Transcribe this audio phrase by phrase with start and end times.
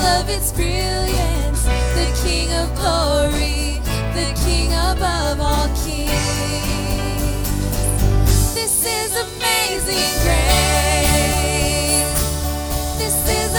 [0.00, 3.80] of its brilliance, the King of glory,
[4.14, 6.12] the King above all kings.
[8.54, 12.12] This is amazing grace.
[12.98, 13.52] This is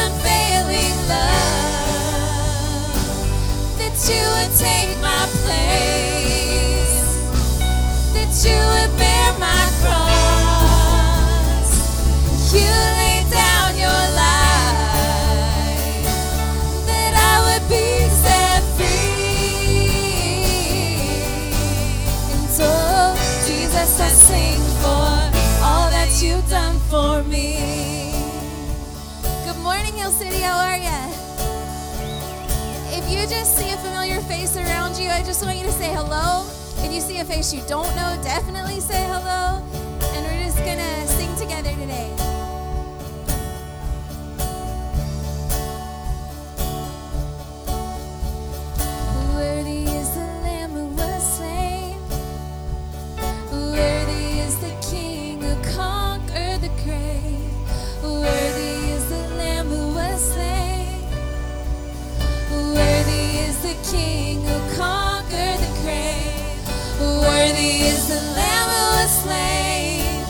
[1.09, 1.43] love.
[3.77, 7.05] That you would take my place.
[8.13, 8.82] That you
[33.13, 36.45] you just see a familiar face around you, I just want you to say hello.
[36.83, 39.61] If you see a face you don't know, definitely say hello.
[40.13, 40.92] And we're just gonna sing
[67.85, 70.23] is the Lamb who was slain.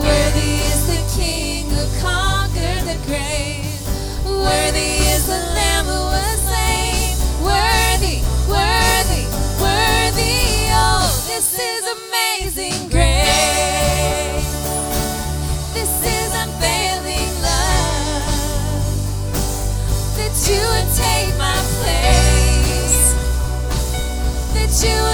[0.00, 3.80] Worthy is the King who conquered the grave.
[4.24, 7.16] Worthy is the Lamb who was slain.
[7.44, 8.18] Worthy,
[8.48, 9.24] worthy,
[9.60, 10.72] worthy.
[10.72, 14.48] Oh, this is amazing grace.
[15.76, 18.24] This is unfailing love.
[20.16, 23.14] That you would take my place.
[24.54, 25.13] That you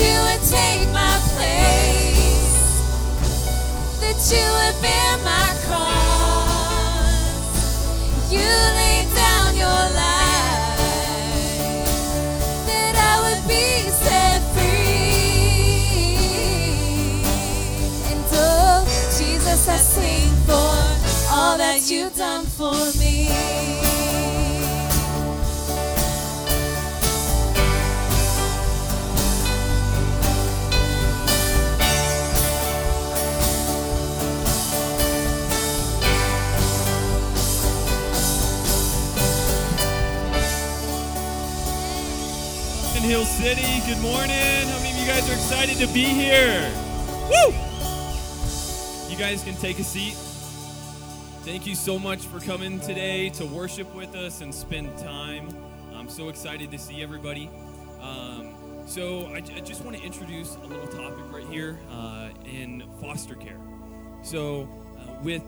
[0.00, 2.68] You would take my place.
[4.00, 5.07] That you would bear
[22.18, 23.28] done for me.
[42.98, 43.80] Hill City.
[43.86, 44.28] Good morning.
[44.28, 46.70] How many of you guys are excited to be here?
[47.30, 47.54] Woo!
[49.08, 50.14] You guys can take a seat.
[51.48, 55.48] Thank you so much for coming today to worship with us and spend time.
[55.94, 57.48] I'm so excited to see everybody.
[58.02, 58.54] Um,
[58.86, 63.34] so, I, I just want to introduce a little topic right here uh, in foster
[63.34, 63.56] care.
[64.22, 64.68] So,
[64.98, 65.42] uh, with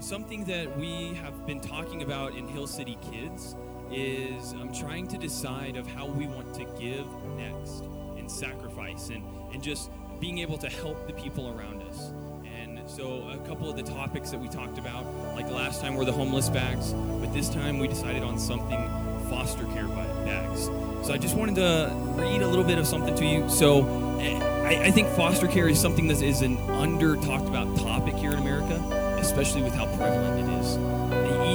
[0.00, 3.56] something that we have been talking about in Hill City Kids
[3.90, 7.06] is I'm um, trying to decide of how we want to give
[7.38, 7.80] next
[8.18, 9.90] and sacrifice and, and just
[10.20, 12.12] being able to help the people around us.
[12.96, 15.06] So a couple of the topics that we talked about,
[15.36, 18.90] like last time were the homeless bags, but this time we decided on something
[19.30, 20.64] foster care ba- bags.
[21.06, 23.48] So I just wanted to read a little bit of something to you.
[23.48, 23.86] So
[24.18, 28.32] I, I think foster care is something that is an under talked about topic here
[28.32, 28.74] in America,
[29.20, 30.76] especially with how prevalent it is.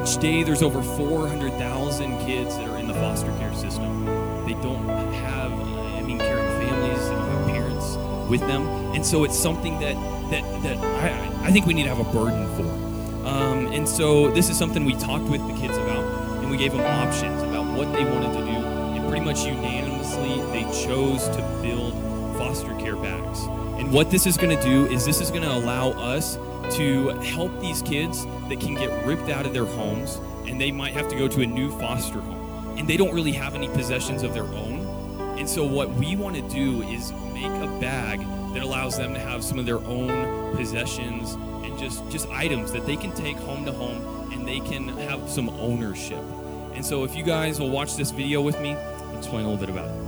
[0.01, 4.05] Each day, there's over 400,000 kids that are in the foster care system.
[4.45, 6.99] They don't have, I mean, caring families.
[7.07, 7.97] And parents
[8.29, 8.65] with them.
[8.95, 12.11] And so it's something that that that I, I think we need to have a
[12.11, 13.27] burden for.
[13.27, 16.03] Um, and so this is something we talked with the kids about,
[16.41, 18.65] and we gave them options about what they wanted to do.
[18.95, 21.93] And pretty much unanimously, they chose to build
[22.37, 23.41] foster care bags.
[23.79, 26.37] And what this is going to do is this is going to allow us
[26.71, 30.93] to help these kids that can get ripped out of their homes and they might
[30.93, 34.23] have to go to a new foster home and they don't really have any possessions
[34.23, 34.79] of their own.
[35.37, 38.21] And so what we want to do is make a bag
[38.55, 41.33] that allows them to have some of their own possessions
[41.65, 45.29] and just just items that they can take home to home and they can have
[45.29, 46.23] some ownership.
[46.73, 49.57] And so if you guys will watch this video with me, I'll explain a little
[49.57, 50.05] bit about it.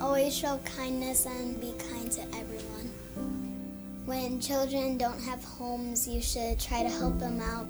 [0.00, 2.90] Always show kindness and be kind to everyone.
[4.06, 7.66] When children don't have homes, you should try to help them out.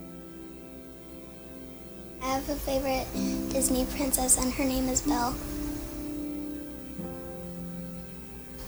[2.31, 3.09] I have a favorite
[3.51, 5.35] Disney princess, and her name is Belle.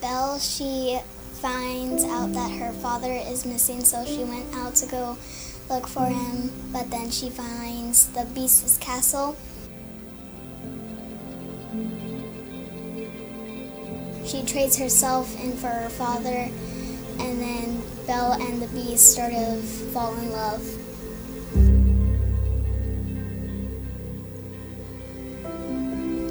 [0.00, 0.98] Belle, she
[1.34, 5.16] finds out that her father is missing, so she went out to go
[5.70, 9.36] look for him, but then she finds the Beast's castle.
[14.26, 16.50] She trades herself in for her father,
[17.20, 19.62] and then Belle and the Beast sort of
[19.92, 20.81] fall in love.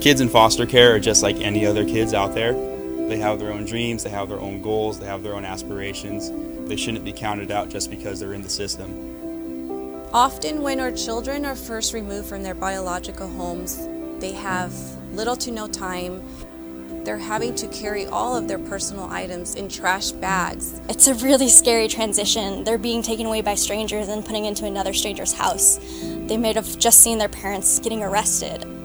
[0.02, 2.54] Kids in foster care are just like any other kids out there.
[3.08, 6.32] They have their own dreams, they have their own goals, they have their own aspirations.
[6.68, 10.10] They shouldn't be counted out just because they're in the system.
[10.12, 13.88] Often, when our children are first removed from their biological homes,
[14.18, 14.74] they have
[15.14, 16.24] little to no time.
[17.04, 20.82] They're having to carry all of their personal items in trash bags.
[20.90, 22.64] It's a really scary transition.
[22.64, 25.78] They're being taken away by strangers and putting into another stranger's house.
[26.02, 28.81] They might have just seen their parents getting arrested.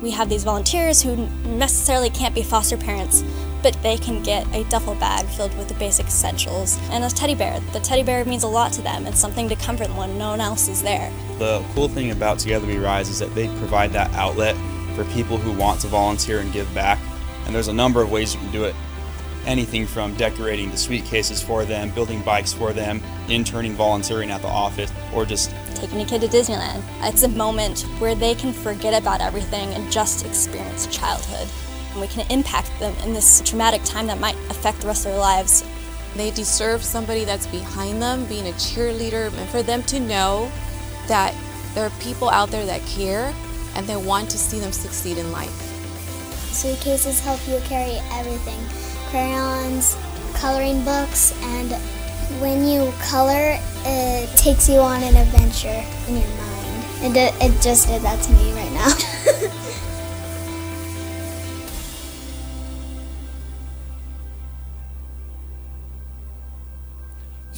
[0.00, 3.22] We have these volunteers who necessarily can't be foster parents,
[3.62, 7.34] but they can get a duffel bag filled with the basic essentials and a teddy
[7.34, 7.60] bear.
[7.72, 9.06] The teddy bear means a lot to them.
[9.06, 11.12] It's something to comfort them when no one else is there.
[11.38, 14.56] The cool thing about Together We Rise is that they provide that outlet
[14.94, 16.98] for people who want to volunteer and give back.
[17.44, 18.74] And there's a number of ways you can do it.
[19.46, 24.48] Anything from decorating the suitcases for them, building bikes for them, interning, volunteering at the
[24.48, 26.82] office, or just Taking a kid to Disneyland.
[27.02, 31.48] It's a moment where they can forget about everything and just experience childhood.
[31.92, 35.12] And we can impact them in this traumatic time that might affect the rest of
[35.12, 35.64] their lives.
[36.16, 40.52] They deserve somebody that's behind them, being a cheerleader, and for them to know
[41.08, 41.34] that
[41.74, 43.32] there are people out there that care
[43.74, 45.48] and they want to see them succeed in life.
[46.52, 48.60] Suitcases help you carry everything
[49.10, 49.96] crayons,
[50.34, 51.72] coloring books, and
[52.38, 57.16] when you color, it takes you on an adventure in your mind.
[57.16, 59.50] It, it just did that to me right now.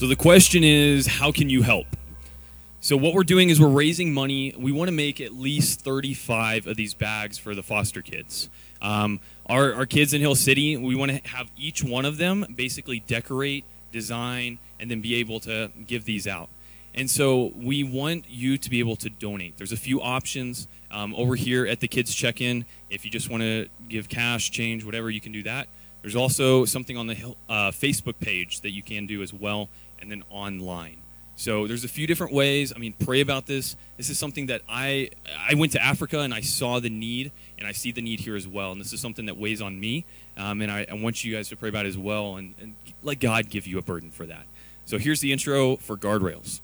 [0.03, 1.87] So the question is, how can you help?
[2.81, 4.53] So what we're doing is we're raising money.
[4.59, 8.51] We want to make at least 35 of these bags for the foster kids.
[8.81, 12.45] Um, our, our kids in Hill City, we want to have each one of them
[12.53, 16.49] basically decorate, design, and then be able to give these out.
[16.95, 19.57] And so we want you to be able to donate.
[19.57, 22.67] There's a few options um, over here at the kids check-in.
[22.91, 25.69] If you just want to give cash, change, whatever, you can do that.
[26.03, 27.17] There's also something on the
[27.49, 29.69] uh, Facebook page that you can do as well,
[30.01, 30.97] and then online.
[31.37, 32.73] So there's a few different ways.
[32.77, 33.75] I mean, pray about this.
[33.97, 35.11] This is something that I
[35.51, 38.37] I went to Africa and I saw the need, and I see the need here
[38.37, 38.73] as well.
[38.73, 40.05] And this is something that weighs on me,
[40.37, 42.75] um, and I, I want you guys to pray about it as well, and, and
[43.03, 44.47] let God give you a burden for that.
[44.85, 46.61] So here's the intro for guardrails.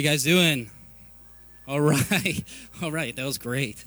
[0.00, 0.70] You guys doing?
[1.68, 2.42] All right.
[2.82, 3.14] All right.
[3.14, 3.84] That was great.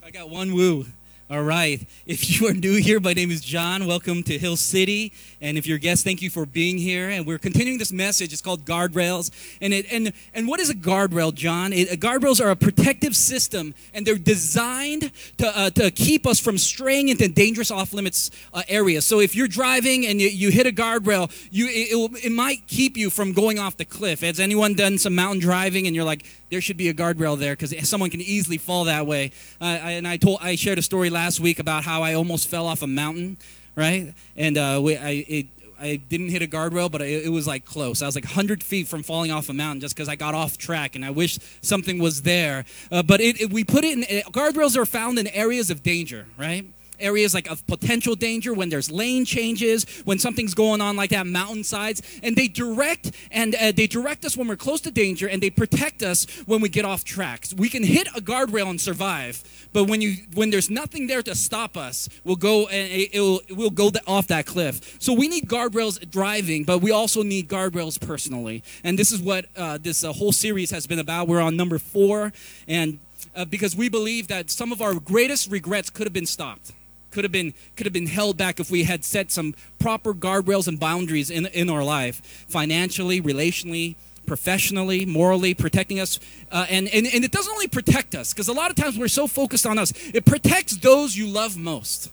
[0.00, 0.86] I got one woo.
[1.28, 1.84] All right.
[2.06, 3.84] If you are new here, my name is John.
[3.88, 5.12] Welcome to Hill City.
[5.40, 7.08] And if you're a guest, thank you for being here.
[7.08, 8.32] And we're continuing this message.
[8.32, 9.30] It's called guardrails.
[9.60, 11.72] And it and and what is a guardrail, John?
[11.72, 16.58] It, guardrails are a protective system, and they're designed to uh, to keep us from
[16.58, 19.06] straying into dangerous off limits uh, areas.
[19.06, 22.32] So if you're driving and you, you hit a guardrail, you it, it, will, it
[22.32, 24.20] might keep you from going off the cliff.
[24.20, 27.54] Has anyone done some mountain driving and you're like, there should be a guardrail there
[27.54, 29.32] because someone can easily fall that way.
[29.60, 32.66] Uh, and I told I shared a story last week about how I almost fell
[32.66, 33.36] off a mountain,
[33.74, 34.14] right?
[34.36, 35.46] And uh, we, I, it,
[35.80, 38.02] I didn't hit a guardrail, but it, it, was like close.
[38.02, 40.58] I was like 100 feet from falling off a mountain just because I got off
[40.58, 42.64] track, and I wish something was there.
[42.90, 46.26] Uh, but it, it, we put it in guardrails are found in areas of danger,
[46.36, 46.66] right?
[47.00, 51.26] Areas like of potential danger, when there's lane changes, when something's going on like that,
[51.26, 55.42] mountainsides, and they direct and uh, they direct us when we're close to danger, and
[55.42, 57.44] they protect us when we get off track.
[57.56, 61.34] We can hit a guardrail and survive, but when you when there's nothing there to
[61.34, 64.96] stop us, we'll go and it, will we'll go off that cliff.
[65.00, 69.46] So we need guardrails driving, but we also need guardrails personally, and this is what
[69.56, 71.28] uh, this uh, whole series has been about.
[71.28, 72.32] We're on number four,
[72.66, 72.98] and
[73.34, 76.72] uh, because we believe that some of our greatest regrets could have been stopped
[77.10, 80.68] could have been could have been held back if we had set some proper guardrails
[80.68, 83.96] and boundaries in, in our life financially relationally
[84.26, 86.20] professionally morally protecting us.
[86.52, 89.08] Uh, and, and and it doesn't only protect us because a lot of times we're
[89.08, 89.92] so focused on us.
[90.14, 92.12] It protects those you love most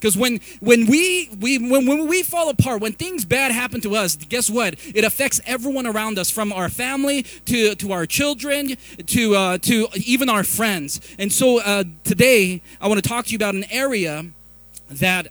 [0.00, 3.94] because when when we, we when, when we fall apart when things bad happen to
[3.94, 8.76] us guess what it affects everyone around us from our family to to our children
[9.06, 13.32] to uh, to even our friends and so uh, today i want to talk to
[13.32, 14.24] you about an area
[14.90, 15.28] that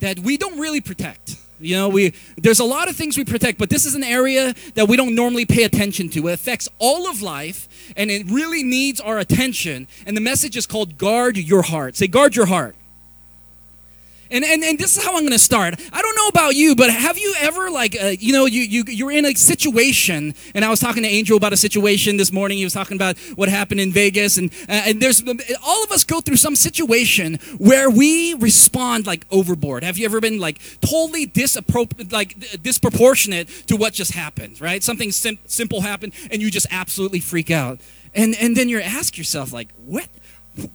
[0.00, 1.36] that we don't really protect.
[1.60, 4.54] You know, we there's a lot of things we protect, but this is an area
[4.74, 6.28] that we don't normally pay attention to.
[6.28, 9.88] It affects all of life and it really needs our attention.
[10.04, 11.96] And the message is called guard your heart.
[11.96, 12.76] Say guard your heart.
[14.34, 15.80] And, and, and this is how I'm going to start.
[15.92, 18.82] I don't know about you, but have you ever, like, uh, you know, you, you,
[18.88, 22.58] you're in a situation, and I was talking to Angel about a situation this morning.
[22.58, 25.22] He was talking about what happened in Vegas, and, uh, and there's
[25.64, 29.84] all of us go through some situation where we respond like overboard.
[29.84, 31.30] Have you ever been like totally
[32.10, 34.82] like disproportionate to what just happened, right?
[34.82, 37.78] Something sim- simple happened, and you just absolutely freak out.
[38.16, 40.08] And, and then you ask yourself, like, what,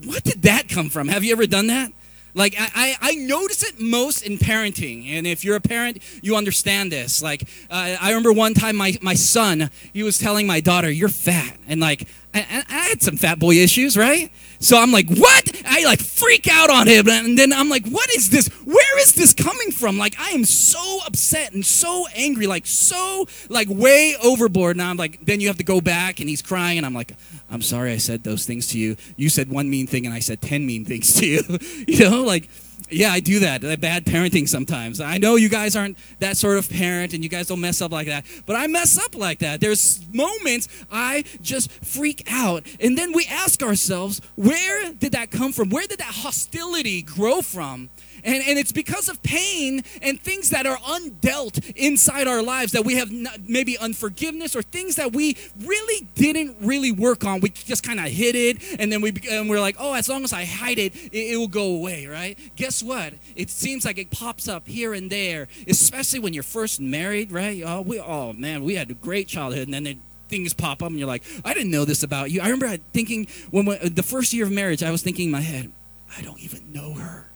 [0.05, 1.09] what did that come from?
[1.09, 1.91] Have you ever done that?
[2.33, 5.09] Like, I, I notice it most in parenting.
[5.09, 7.21] And if you're a parent, you understand this.
[7.21, 11.09] Like, uh, I remember one time my, my son, he was telling my daughter, You're
[11.09, 11.57] fat.
[11.67, 14.31] And like, I, I had some fat boy issues, right?
[14.59, 15.61] So I'm like, What?
[15.65, 17.07] I like freak out on him.
[17.07, 18.47] And then I'm like, What is this?
[18.65, 19.97] Where is this coming from?
[19.97, 24.77] Like, I am so upset and so angry, like, so, like, way overboard.
[24.77, 26.77] Now I'm like, Then you have to go back and he's crying.
[26.77, 27.13] And I'm like,
[27.49, 28.95] I'm sorry I said those things to you.
[29.15, 31.41] You said one mean thing and I said 10 mean things to you.
[31.87, 32.49] you know, like,
[32.89, 33.61] yeah, I do that.
[33.81, 34.99] Bad parenting sometimes.
[35.01, 37.91] I know you guys aren't that sort of parent and you guys don't mess up
[37.91, 39.61] like that, but I mess up like that.
[39.61, 42.63] There's moments I just freak out.
[42.79, 45.69] And then we ask ourselves, where did that come from?
[45.69, 47.89] Where did that hostility grow from?
[48.23, 52.85] And, and it's because of pain and things that are undealt inside our lives that
[52.85, 53.11] we have
[53.47, 57.39] maybe unforgiveness or things that we really didn't really work on.
[57.39, 60.23] We just kind of hid it and then we, and we're like, oh, as long
[60.23, 62.37] as I hide it, it, it will go away, right?
[62.55, 63.13] Guess what?
[63.35, 67.61] It seems like it pops up here and there, especially when you're first married, right?
[67.65, 70.99] Oh, we, oh man, we had a great childhood and then things pop up and
[70.99, 72.41] you're like, I didn't know this about you.
[72.41, 75.41] I remember thinking when, when the first year of marriage, I was thinking in my
[75.41, 75.71] head,
[76.17, 77.28] I don't even know her.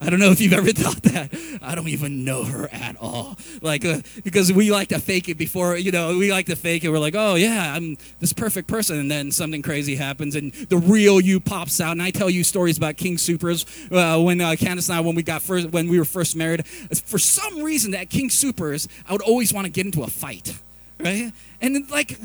[0.00, 1.58] I don't know if you've ever thought that.
[1.62, 3.36] I don't even know her at all.
[3.62, 6.84] Like, uh, because we like to fake it before, you know, we like to fake
[6.84, 6.90] it.
[6.90, 8.98] We're like, oh, yeah, I'm this perfect person.
[8.98, 11.92] And then something crazy happens and the real you pops out.
[11.92, 15.14] And I tell you stories about King Soopers uh, when uh, Candace and I, when
[15.14, 16.66] we got first, when we were first married.
[16.66, 20.58] For some reason, that King Soopers, I would always want to get into a fight,
[21.00, 21.32] right?
[21.60, 22.18] And like,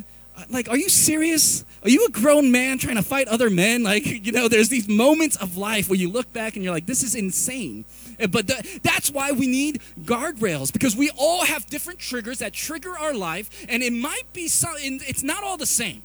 [0.49, 1.63] like, are you serious?
[1.83, 3.83] Are you a grown man trying to fight other men?
[3.83, 6.85] Like, you know, there's these moments of life where you look back and you're like,
[6.85, 7.85] this is insane.
[8.19, 8.47] Eh, but
[8.83, 13.65] that's why we need guardrails because we all have different triggers that trigger our life,
[13.67, 16.01] and it might be some, it's not all the same.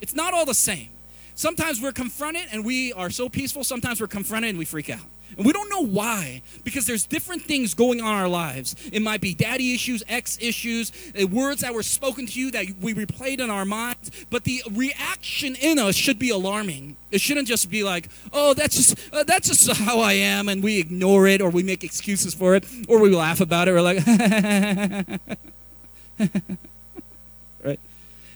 [0.00, 0.88] It's not all the same.
[1.34, 5.00] Sometimes we're confronted and we are so peaceful, sometimes we're confronted and we freak out.
[5.36, 8.74] And we don't know why, because there's different things going on in our lives.
[8.92, 12.66] It might be daddy issues, ex issues, uh, words that were spoken to you that
[12.80, 14.10] we replayed in our minds.
[14.30, 16.96] But the reaction in us should be alarming.
[17.10, 20.62] It shouldn't just be like, "Oh, that's just uh, that's just how I am," and
[20.62, 23.72] we ignore it, or we make excuses for it, or we laugh about it.
[23.72, 24.06] We're like,
[27.64, 27.80] right?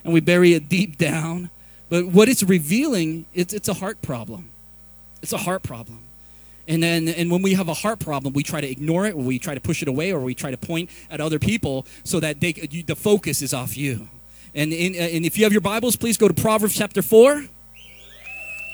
[0.05, 1.51] and we bury it deep down.
[1.89, 4.51] But what it's revealing, it's, it's a heart problem.
[5.23, 6.01] It's a heart problem.
[6.69, 9.23] And then, and when we have a heart problem, we try to ignore it, or
[9.23, 12.19] we try to push it away, or we try to point at other people so
[12.21, 14.09] that they, you, the focus is off you.
[14.55, 17.45] And, in, and if you have your Bibles, please go to Proverbs chapter 4.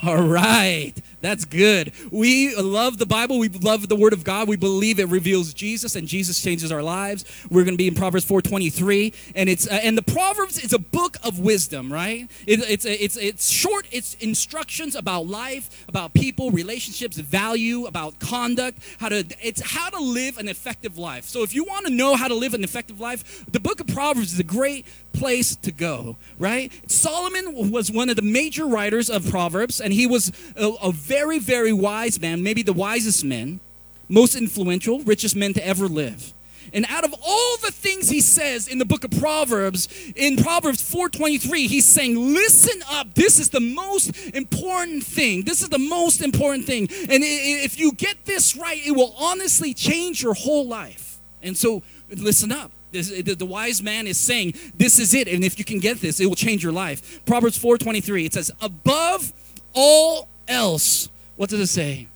[0.04, 0.94] All right.
[1.22, 1.92] That's good.
[2.10, 3.38] We love the Bible.
[3.38, 4.48] We love the Word of God.
[4.48, 7.24] We believe it reveals Jesus, and Jesus changes our lives.
[7.48, 10.80] We're going to be in Proverbs 4:23, and it's uh, and the Proverbs is a
[10.80, 12.28] book of wisdom, right?
[12.44, 13.86] It, it's it's it's short.
[13.92, 20.00] It's instructions about life, about people, relationships, value, about conduct, how to it's how to
[20.00, 21.26] live an effective life.
[21.26, 23.86] So if you want to know how to live an effective life, the book of
[23.86, 26.72] Proverbs is a great place to go, right?
[26.90, 31.38] Solomon was one of the major writers of Proverbs, and he was a, a very,
[31.38, 33.60] very wise man, maybe the wisest man,
[34.08, 36.32] most influential, richest man to ever live.
[36.72, 40.82] And out of all the things he says in the book of Proverbs, in Proverbs
[40.82, 43.14] 4:23, he's saying, "Listen up.
[43.14, 45.42] This is the most important thing.
[45.42, 46.88] This is the most important thing.
[47.08, 51.82] And if you get this right, it will honestly change your whole life." And so,
[52.10, 52.70] listen up.
[52.92, 55.28] This, the, the wise man is saying, "This is it.
[55.28, 58.50] And if you can get this, it will change your life." Proverbs 4:23, it says,
[58.60, 59.32] "Above
[59.72, 62.06] all else, what does it say?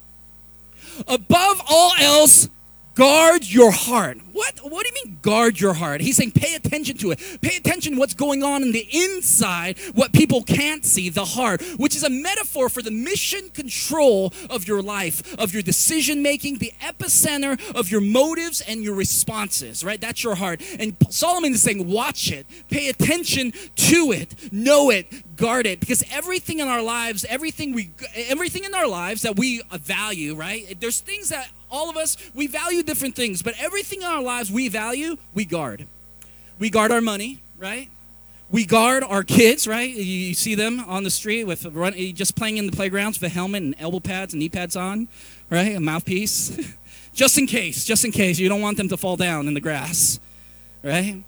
[1.07, 2.49] Above all else,
[2.97, 4.19] guard your heart.
[4.33, 4.59] What?
[4.63, 6.01] What do you mean guard your heart?
[6.01, 7.21] He's saying pay attention to it.
[7.41, 11.63] Pay attention to what's going on in the inside, what people can't see, the heart,
[11.77, 16.59] which is a metaphor for the mission control of your life, of your decision making,
[16.59, 20.01] the epicenter of your motives and your responses, right?
[20.01, 20.61] That's your heart.
[20.79, 22.47] And Solomon is saying watch it.
[22.71, 24.53] Pay attention to it.
[24.53, 25.37] Know it.
[25.37, 29.63] Guard it because everything in our lives, everything we everything in our lives that we
[29.71, 30.81] value, right?
[30.81, 34.51] There's things that all of us, we value different things, but everything in our lives
[34.51, 35.87] we value, we guard.
[36.59, 37.89] We guard our money, right?
[38.51, 39.91] We guard our kids, right?
[39.91, 43.35] You see them on the street with run, just playing in the playgrounds with a
[43.35, 45.09] helmet and elbow pads and knee pads on,
[45.51, 45.75] right?
[45.75, 46.57] A mouthpiece.
[47.17, 48.39] just in case, just in case.
[48.39, 50.21] You don't want them to fall down in the grass,
[50.83, 51.23] right?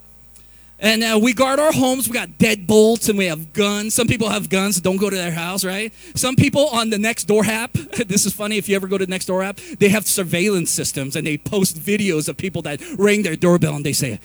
[0.81, 2.09] And uh, we guard our homes.
[2.09, 3.95] We got deadbolts and we have guns.
[3.95, 4.81] Some people have guns.
[4.81, 5.93] Don't go to their house, right?
[6.15, 7.73] Some people on the Nextdoor app.
[8.07, 8.59] this is funny.
[8.59, 11.77] If you ever go to the Nextdoor app, they have surveillance systems and they post
[11.79, 14.21] videos of people that ring their doorbell and they say,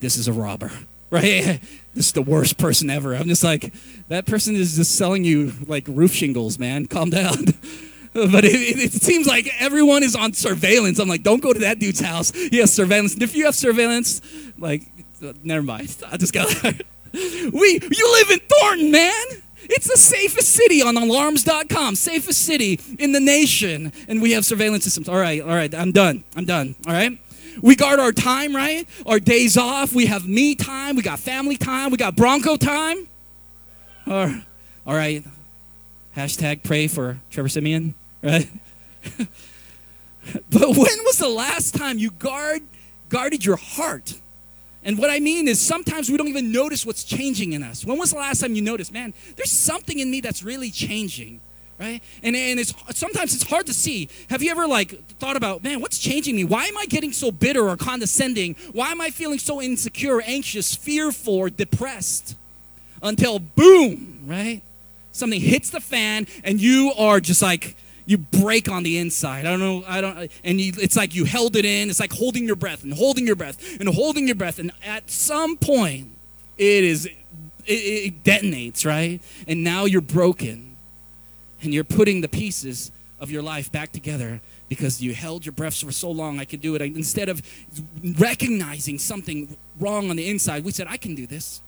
[0.00, 0.70] "This is a robber."
[1.10, 1.60] Right?
[1.94, 3.14] This is the worst person ever.
[3.14, 3.70] I'm just like,
[4.08, 6.86] that person is just selling you like roof shingles, man.
[6.86, 7.44] Calm down.
[8.14, 10.98] but it, it, it, seems like everyone is on surveillance.
[10.98, 12.30] I'm like, don't go to that dude's house.
[12.30, 13.14] He has surveillance.
[13.14, 14.20] And if you have surveillance,
[14.58, 14.82] like
[15.42, 15.96] never mind.
[16.10, 16.48] I just got.
[17.12, 19.24] we you live in Thornton, man.
[19.64, 23.92] It's the safest city on alarms.com, safest city in the nation.
[24.08, 25.08] And we have surveillance systems.
[25.08, 26.24] All right, all right, I'm done.
[26.36, 26.74] I'm done.
[26.86, 27.18] All right?
[27.60, 28.88] We guard our time, right?
[29.06, 29.92] Our days off.
[29.92, 30.96] We have me time.
[30.96, 31.90] We got family time.
[31.90, 33.06] We got Bronco time.
[34.06, 34.42] All right.
[34.86, 35.24] All right.
[36.16, 38.48] Hashtag pray for Trevor Siemian, right?
[39.18, 42.62] but when was the last time you guard
[43.08, 44.14] guarded your heart?
[44.84, 47.84] And what I mean is sometimes we don't even notice what's changing in us.
[47.84, 51.40] When was the last time you noticed, man, there's something in me that's really changing,
[51.78, 52.02] right?
[52.22, 54.08] And, and it's sometimes it's hard to see.
[54.28, 56.44] Have you ever like thought about, man, what's changing me?
[56.44, 58.56] Why am I getting so bitter or condescending?
[58.72, 62.36] Why am I feeling so insecure, anxious, fearful, or depressed?
[63.02, 64.62] Until boom, right?
[65.12, 69.46] Something hits the fan and you are just like, you break on the inside.
[69.46, 69.84] I don't know.
[69.86, 70.30] I don't.
[70.44, 71.90] And you, it's like you held it in.
[71.90, 74.58] It's like holding your breath and holding your breath and holding your breath.
[74.58, 76.10] And at some point,
[76.58, 77.12] it is it,
[77.66, 79.20] it detonates, right?
[79.46, 80.76] And now you're broken,
[81.62, 85.76] and you're putting the pieces of your life back together because you held your breath
[85.76, 86.40] for so long.
[86.40, 86.82] I could do it.
[86.82, 87.42] Instead of
[88.18, 91.60] recognizing something wrong on the inside, we said, "I can do this."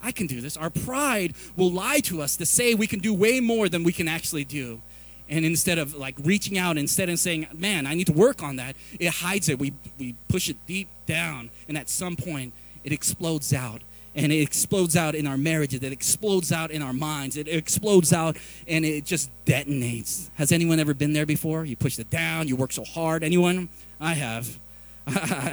[0.00, 0.56] I can do this.
[0.56, 3.92] Our pride will lie to us to say we can do way more than we
[3.92, 4.80] can actually do.
[5.28, 8.56] And instead of like reaching out, instead of saying, man, I need to work on
[8.56, 9.58] that, it hides it.
[9.58, 11.50] We, we push it deep down.
[11.68, 12.52] And at some point,
[12.84, 13.82] it explodes out.
[14.14, 15.82] And it explodes out in our marriages.
[15.82, 17.36] It explodes out in our minds.
[17.36, 18.36] It explodes out
[18.66, 20.30] and it just detonates.
[20.36, 21.64] Has anyone ever been there before?
[21.64, 23.22] You push it down, you work so hard.
[23.22, 23.68] Anyone?
[24.00, 24.58] I have.
[25.06, 25.10] I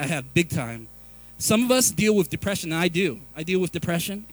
[0.08, 0.88] have big time.
[1.38, 2.72] Some of us deal with depression.
[2.72, 3.20] I do.
[3.36, 4.26] I deal with depression.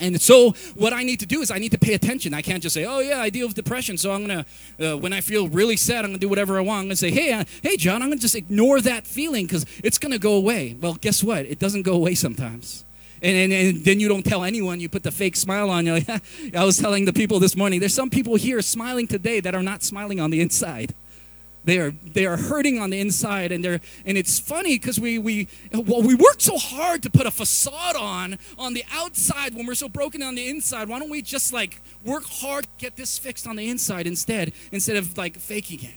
[0.00, 2.34] And so, what I need to do is I need to pay attention.
[2.34, 4.46] I can't just say, "Oh yeah, I deal with depression, so I'm gonna."
[4.80, 6.80] Uh, when I feel really sad, I'm gonna do whatever I want.
[6.80, 9.98] I'm gonna say, "Hey, uh, hey, John, I'm gonna just ignore that feeling because it's
[9.98, 11.46] gonna go away." Well, guess what?
[11.46, 12.84] It doesn't go away sometimes.
[13.22, 14.80] And, and, and then you don't tell anyone.
[14.80, 15.84] You put the fake smile on.
[15.84, 16.08] You're like,
[16.54, 17.80] I was telling the people this morning.
[17.80, 20.94] There's some people here smiling today that are not smiling on the inside.
[21.64, 25.18] They are they are hurting on the inside, and they're and it's funny because we
[25.18, 29.66] we well we work so hard to put a facade on on the outside when
[29.66, 30.88] we're so broken on the inside.
[30.88, 34.96] Why don't we just like work hard get this fixed on the inside instead instead
[34.96, 35.96] of like faking it?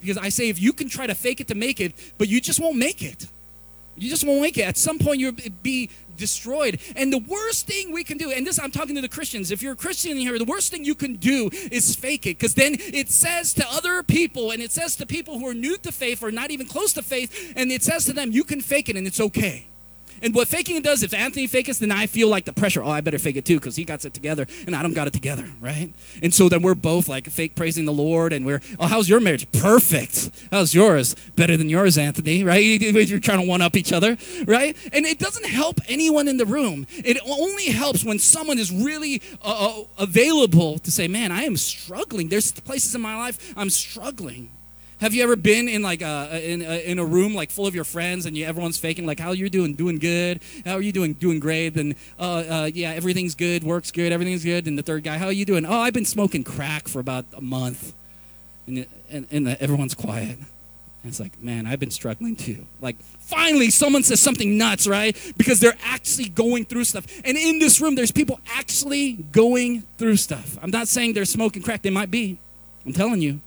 [0.00, 2.40] Because I say if you can try to fake it to make it, but you
[2.40, 3.26] just won't make it.
[3.96, 4.62] You just won't make it.
[4.62, 6.80] At some point, you'll be destroyed.
[6.96, 9.62] And the worst thing we can do, and this I'm talking to the Christians, if
[9.62, 12.38] you're a Christian here, the worst thing you can do is fake it.
[12.38, 15.76] Because then it says to other people, and it says to people who are new
[15.78, 18.60] to faith or not even close to faith, and it says to them, you can
[18.60, 19.66] fake it and it's okay.
[20.24, 22.82] And what faking does, if Anthony fakes then I feel like the pressure.
[22.82, 25.06] Oh, I better fake it too because he got it together and I don't got
[25.06, 25.92] it together, right?
[26.22, 29.20] And so then we're both like fake praising the Lord and we're, oh, how's your
[29.20, 29.50] marriage?
[29.52, 30.30] Perfect.
[30.50, 31.14] How's yours?
[31.36, 32.58] Better than yours, Anthony, right?
[33.04, 34.74] You're trying to one up each other, right?
[34.94, 36.86] And it doesn't help anyone in the room.
[36.90, 41.58] It only helps when someone is really uh, uh available to say, man, I am
[41.58, 42.30] struggling.
[42.30, 44.53] There's places in my life I'm struggling.
[45.04, 47.74] Have you ever been in like a, in, a, in a room like full of
[47.74, 49.74] your friends and you, everyone's faking like how you doing?
[49.74, 50.40] Doing good?
[50.64, 51.12] How are you doing?
[51.12, 51.76] Doing great?
[51.76, 54.66] And uh, uh, yeah everything's good works good everything's good.
[54.66, 55.66] And the third guy how are you doing?
[55.66, 57.92] Oh I've been smoking crack for about a month.
[58.66, 60.38] And and, and everyone's quiet.
[60.38, 60.46] And
[61.04, 62.64] it's like man I've been struggling too.
[62.80, 65.14] Like finally someone says something nuts right?
[65.36, 67.06] Because they're actually going through stuff.
[67.26, 70.56] And in this room there's people actually going through stuff.
[70.62, 71.82] I'm not saying they're smoking crack.
[71.82, 72.38] They might be.
[72.86, 73.42] I'm telling you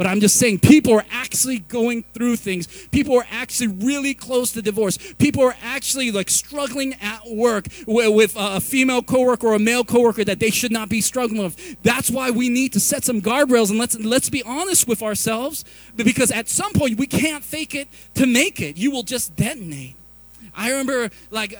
[0.00, 2.66] but I'm just saying, people are actually going through things.
[2.90, 4.96] People are actually really close to divorce.
[5.18, 10.24] People are actually like struggling at work with a female coworker or a male coworker
[10.24, 11.82] that they should not be struggling with.
[11.82, 15.66] That's why we need to set some guardrails and let's let's be honest with ourselves,
[15.96, 18.78] because at some point we can't fake it to make it.
[18.78, 19.96] You will just detonate.
[20.56, 21.58] I remember like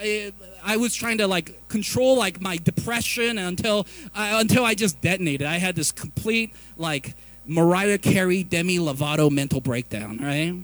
[0.65, 5.47] I was trying to like control like my depression until uh, until I just detonated.
[5.47, 7.15] I had this complete like
[7.47, 10.55] Mariah Carey, Demi Lovato mental breakdown, right?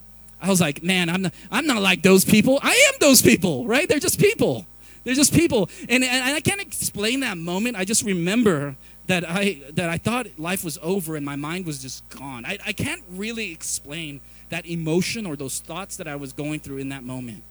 [0.40, 2.60] I was like, man, I'm not, I'm not like those people.
[2.62, 3.88] I am those people, right?
[3.88, 4.66] They're just people.
[5.04, 5.70] They're just people.
[5.88, 7.76] And, and I can't explain that moment.
[7.76, 11.80] I just remember that I, that I thought life was over and my mind was
[11.80, 12.44] just gone.
[12.44, 16.78] I, I can't really explain that emotion or those thoughts that I was going through
[16.78, 17.42] in that moment.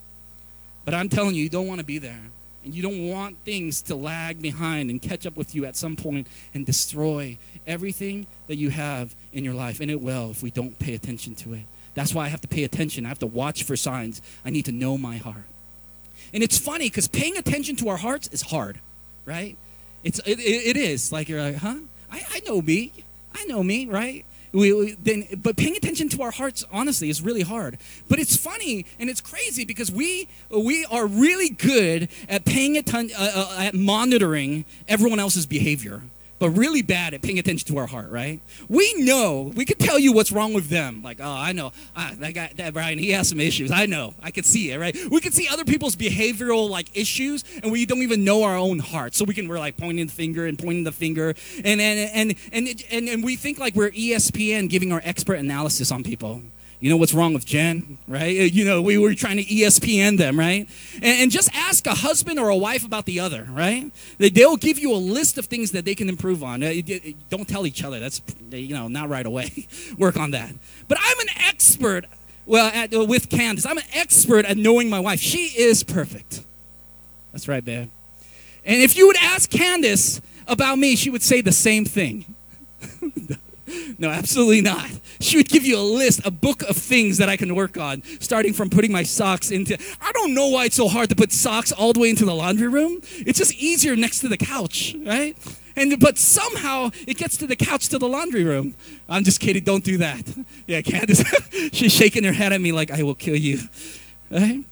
[0.83, 2.21] But I'm telling you, you don't want to be there.
[2.65, 5.95] And you don't want things to lag behind and catch up with you at some
[5.95, 9.79] point and destroy everything that you have in your life.
[9.79, 11.61] And it will if we don't pay attention to it.
[11.93, 13.05] That's why I have to pay attention.
[13.05, 14.21] I have to watch for signs.
[14.43, 15.45] I need to know my heart.
[16.33, 18.79] And it's funny because paying attention to our hearts is hard,
[19.25, 19.55] right?
[20.03, 21.11] It's, it, it is.
[21.11, 21.75] Like you're like, huh?
[22.11, 22.91] I, I know me.
[23.33, 24.25] I know me, right?
[24.55, 27.77] We, we, then, but paying attention to our hearts, honestly, is really hard.
[28.07, 33.17] But it's funny and it's crazy because we we are really good at paying attention,
[33.19, 36.03] uh, uh, at monitoring everyone else's behavior
[36.39, 38.41] but really bad at paying attention to our heart, right?
[38.67, 41.01] We know, we could tell you what's wrong with them.
[41.01, 43.71] Like, oh, I know, ah, that guy, that Brian, he has some issues.
[43.71, 44.95] I know, I could see it, right?
[45.09, 48.79] We could see other people's behavioral like issues, and we don't even know our own
[48.79, 49.15] heart.
[49.15, 52.35] So we can, we're like pointing the finger and pointing the finger, and and and
[52.51, 56.41] and and, and we think like we're ESPN giving our expert analysis on people
[56.79, 58.53] you know what's wrong with Jen, right?
[58.53, 60.67] You know, we were trying to ESPN them, right?
[60.95, 63.91] And, and, just ask a husband or a wife about the other, right?
[64.17, 66.63] They, they'll give you a list of things that they can improve on.
[66.63, 66.73] Uh,
[67.29, 67.99] don't tell each other.
[67.99, 69.67] That's, you know, not right away.
[69.97, 70.53] Work on that.
[70.87, 72.05] But I'm an expert,
[72.45, 75.19] well, at, uh, with Candace, I'm an expert at knowing my wife.
[75.19, 76.43] She is perfect.
[77.31, 77.89] That's right, babe.
[78.65, 82.25] And if you would ask Candace about me, she would say the same thing.
[83.97, 84.89] No, absolutely not.
[85.19, 88.03] She would give you a list, a book of things that I can work on,
[88.19, 89.77] starting from putting my socks into.
[90.01, 92.35] I don't know why it's so hard to put socks all the way into the
[92.35, 92.99] laundry room.
[93.25, 95.37] It's just easier next to the couch, right?
[95.77, 98.75] And but somehow it gets to the couch to the laundry room.
[99.09, 99.63] I'm just kidding.
[99.63, 100.23] Don't do that.
[100.67, 101.23] Yeah, Candace,
[101.73, 103.59] she's shaking her head at me like I will kill you.
[104.31, 104.63] Right?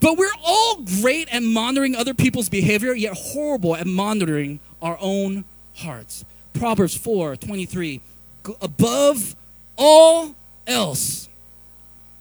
[0.00, 5.44] But we're all great at monitoring other people's behavior, yet horrible at monitoring our own
[5.74, 6.24] hearts.
[6.54, 8.00] Proverbs 4 23
[8.60, 9.36] above
[9.76, 10.34] all
[10.66, 11.28] else,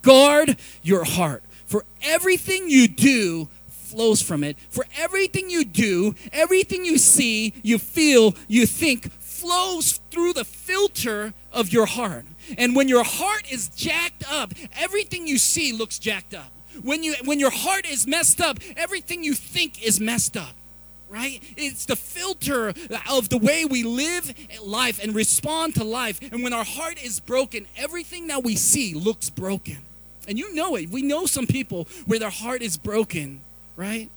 [0.01, 1.43] guard your heart.
[1.65, 4.57] For everything you do flows from it.
[4.69, 11.33] For everything you do, everything you see, you feel, you think flows through the filter
[11.51, 12.25] of your heart.
[12.57, 16.51] And when your heart is jacked up, everything you see looks jacked up.
[16.81, 20.55] When you when your heart is messed up, everything you think is messed up
[21.09, 21.41] right?
[21.57, 22.73] It's the filter
[23.09, 26.21] of the way we live life and respond to life.
[26.31, 29.79] And when our heart is broken, everything that we see looks broken.
[30.27, 30.89] And you know it.
[30.89, 33.41] We know some people where their heart is broken,
[33.75, 34.09] right?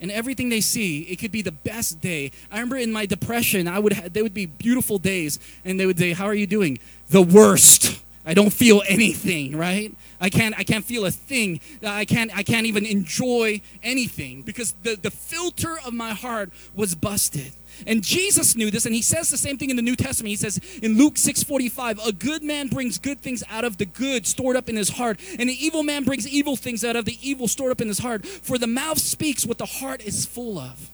[0.00, 2.30] And everything they see, it could be the best day.
[2.50, 5.86] I remember in my depression, I would have, there would be beautiful days, and they
[5.86, 6.78] would say, "How are you doing?"
[7.08, 7.98] The worst.
[8.24, 9.94] I don't feel anything, right?
[10.20, 11.60] I can't I can't feel a thing.
[11.84, 16.94] I can't I can't even enjoy anything because the, the filter of my heart was
[16.94, 17.52] busted.
[17.86, 20.30] And Jesus knew this, and he says the same thing in the New Testament.
[20.30, 24.26] He says in Luke 6:45, a good man brings good things out of the good
[24.26, 27.18] stored up in his heart, and an evil man brings evil things out of the
[27.20, 28.24] evil stored up in his heart.
[28.26, 30.90] For the mouth speaks what the heart is full of.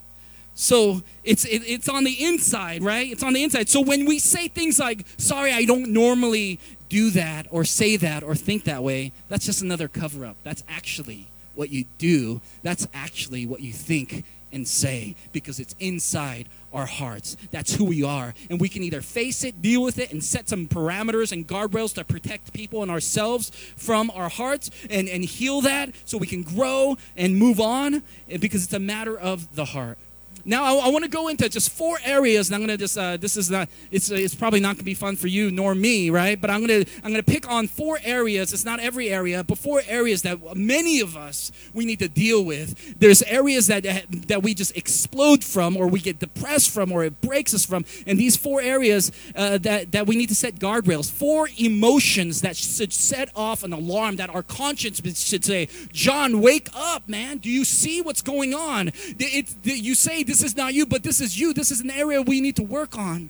[0.63, 3.11] So it's it, it's on the inside, right?
[3.11, 3.69] It's on the inside.
[3.69, 8.23] So when we say things like, "Sorry, I don't normally do that," or say that,
[8.23, 10.37] or think that way, that's just another cover up.
[10.45, 12.41] That's actually what you do.
[12.63, 17.37] That's actually what you think and say because it's inside our hearts.
[17.51, 18.33] That's who we are.
[18.49, 21.93] And we can either face it, deal with it, and set some parameters and guardrails
[21.95, 26.45] to protect people and ourselves from our hearts and, and heal that so we can
[26.45, 28.05] grow and move on
[28.39, 29.99] because it's a matter of the heart.
[30.45, 32.99] Now I, I want to go into just four areas, and I'm going to just
[32.99, 35.75] uh, this is not it's it's probably not going to be fun for you nor
[35.75, 36.41] me, right?
[36.41, 38.53] But I'm going to I'm going to pick on four areas.
[38.53, 42.45] It's not every area, but four areas that many of us we need to deal
[42.45, 42.99] with.
[42.99, 43.85] There's areas that
[44.29, 47.85] that we just explode from, or we get depressed from, or it breaks us from,
[48.07, 51.11] and these four areas uh, that that we need to set guardrails.
[51.11, 56.69] Four emotions that should set off an alarm that our conscience should say, "John, wake
[56.75, 57.39] up, man!
[57.39, 61.21] Do you see what's going on?" It's, you say this is not you, but this
[61.21, 61.53] is you.
[61.53, 63.29] This is an area we need to work on.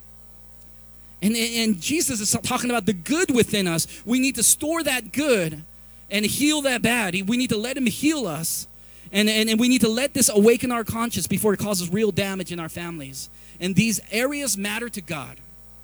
[1.21, 3.87] And, and Jesus is talking about the good within us.
[4.05, 5.63] We need to store that good
[6.09, 7.13] and heal that bad.
[7.27, 8.67] We need to let Him heal us.
[9.11, 12.11] And, and, and we need to let this awaken our conscience before it causes real
[12.11, 13.29] damage in our families.
[13.59, 15.35] And these areas matter to God.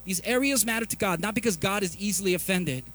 [0.05, 2.85] These areas matter to God, not because God is easily offended,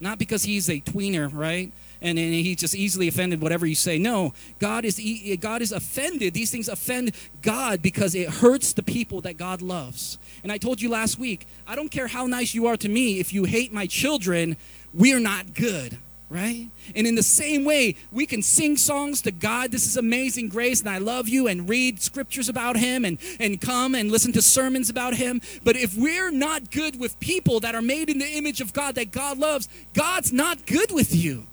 [0.00, 1.70] not because He's a tweener, right?
[2.06, 3.98] And, and he just easily offended whatever you say.
[3.98, 5.00] No, God is
[5.40, 6.34] God is offended.
[6.34, 10.18] These things offend God because it hurts the people that God loves.
[10.42, 13.18] And I told you last week, I don't care how nice you are to me.
[13.18, 14.56] If you hate my children,
[14.94, 16.68] we're not good right?
[16.94, 20.80] And in the same way, we can sing songs to God, this is amazing grace,
[20.80, 24.42] and I love you, and read scriptures about Him, and, and come and listen to
[24.42, 25.40] sermons about Him.
[25.62, 28.96] But if we're not good with people that are made in the image of God
[28.96, 31.46] that God loves, God's not good with you.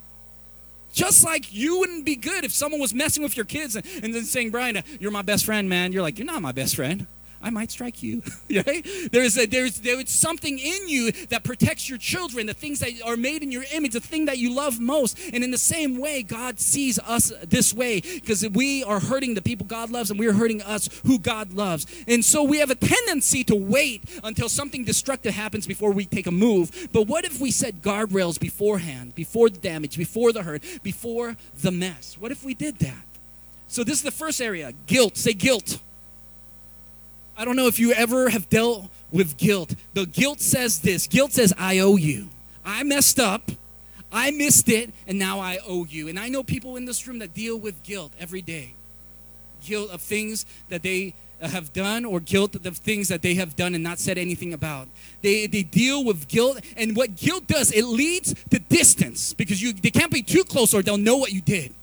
[0.94, 4.14] Just like you wouldn't be good if someone was messing with your kids and, and
[4.14, 5.92] then saying, Brian, you're my best friend, man.
[5.92, 7.08] You're like, you're not my best friend.
[7.44, 8.24] I might strike you.
[8.66, 8.88] right?
[9.12, 13.18] There's, a, there's, there's something in you that protects your children, the things that are
[13.18, 15.20] made in your image, the thing that you love most.
[15.34, 19.42] And in the same way, God sees us this way because we are hurting the
[19.42, 21.86] people God loves and we're hurting us who God loves.
[22.08, 26.28] And so we have a tendency to wait until something destructive happens before we take
[26.28, 26.90] a move.
[26.94, 31.72] But what if we set guardrails beforehand, before the damage, before the hurt, before the
[31.72, 32.16] mess?
[32.18, 33.04] What if we did that?
[33.68, 35.18] So this is the first area guilt.
[35.18, 35.80] Say guilt.
[37.38, 39.76] I don't know if you ever have dealt with guilt.
[39.94, 42.30] The guilt says this guilt says, I owe you.
[42.66, 43.52] I messed up.
[44.12, 46.08] I missed it, and now I owe you.
[46.08, 48.76] And I know people in this room that deal with guilt every day
[49.66, 53.74] guilt of things that they have done or guilt of things that they have done
[53.76, 54.88] and not said anything about.
[55.22, 59.74] They, they deal with guilt, and what guilt does, it leads to distance because you
[59.74, 61.74] they can't be too close or they'll know what you did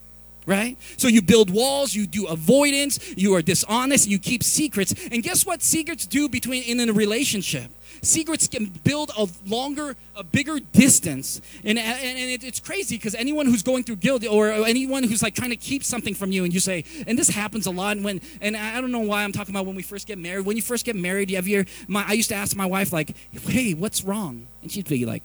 [0.50, 0.76] right?
[0.96, 4.92] So you build walls, you do avoidance, you are dishonest, you keep secrets.
[5.12, 7.70] And guess what secrets do between in a relationship?
[8.02, 11.40] Secrets can build a longer, a bigger distance.
[11.62, 15.36] And, and, and it's crazy because anyone who's going through guilt or anyone who's like
[15.36, 18.04] trying to keep something from you and you say, and this happens a lot And
[18.04, 20.46] when, and I don't know why I'm talking about when we first get married.
[20.46, 22.92] When you first get married, you have your, my, I used to ask my wife
[22.92, 24.48] like, hey, what's wrong?
[24.62, 25.22] And she'd be like,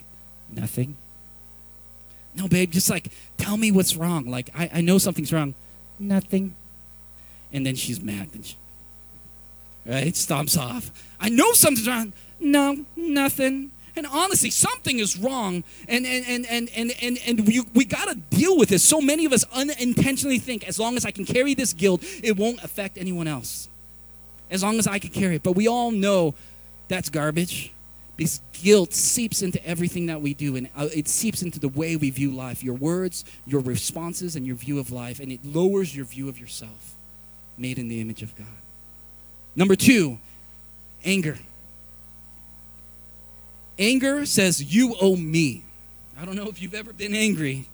[0.52, 0.98] nothing.
[2.36, 4.26] No, babe, just like tell me what's wrong.
[4.26, 5.54] Like I, I know something's wrong.
[6.00, 6.56] Nothing.
[7.54, 8.30] And then she's mad.
[8.34, 8.56] And she,
[9.86, 10.14] right?
[10.14, 10.92] Stomps off.
[11.20, 12.14] I know something's wrong.
[12.40, 13.72] No, nothing.
[13.98, 18.16] And honestly, something is wrong, and and and and and and, and we, we gotta
[18.30, 18.84] deal with this.
[18.84, 22.36] So many of us unintentionally think, as long as I can carry this guilt, it
[22.36, 23.70] won't affect anyone else.
[24.52, 25.44] As long as I can carry it.
[25.44, 26.36] But we all know
[26.90, 27.72] that's garbage.
[28.18, 31.96] This guilt seeps into everything that we do, and uh, it seeps into the way
[31.98, 35.96] we view life your words, your responses, and your view of life, and it lowers
[35.96, 36.94] your view of yourself,
[37.58, 38.48] made in the image of God.
[39.56, 40.18] Number two,
[41.04, 41.38] anger.
[43.78, 45.64] Anger says, You owe me.
[46.18, 47.68] I don't know if you've ever been angry.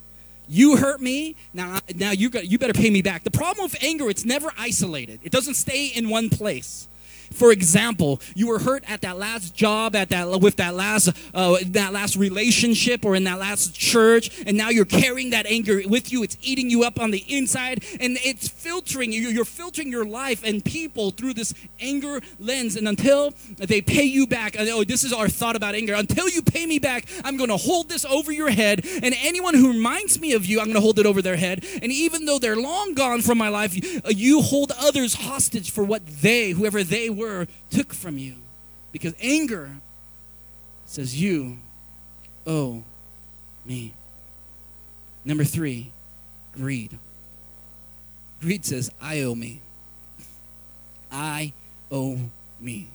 [0.49, 3.23] You hurt me, now, now you, got, you better pay me back.
[3.23, 6.87] The problem with anger, it's never isolated, it doesn't stay in one place.
[7.31, 11.57] For example, you were hurt at that last job, at that with that last uh,
[11.67, 16.11] that last relationship, or in that last church, and now you're carrying that anger with
[16.11, 16.23] you.
[16.23, 19.29] It's eating you up on the inside, and it's filtering you.
[19.29, 22.75] You're filtering your life and people through this anger lens.
[22.75, 25.93] And until they pay you back, oh, this is our thought about anger.
[25.93, 29.53] Until you pay me back, I'm going to hold this over your head, and anyone
[29.53, 31.63] who reminds me of you, I'm going to hold it over their head.
[31.81, 33.73] And even though they're long gone from my life,
[34.09, 37.20] you hold others hostage for what they, whoever they were,
[37.69, 38.35] took from you.
[38.91, 39.69] Because anger
[40.85, 41.57] says, You
[42.45, 42.83] owe
[43.65, 43.93] me.
[45.23, 45.91] Number three,
[46.53, 46.97] greed.
[48.41, 49.61] Greed says, I owe me.
[51.11, 51.53] I
[51.91, 52.17] owe
[52.59, 52.87] me.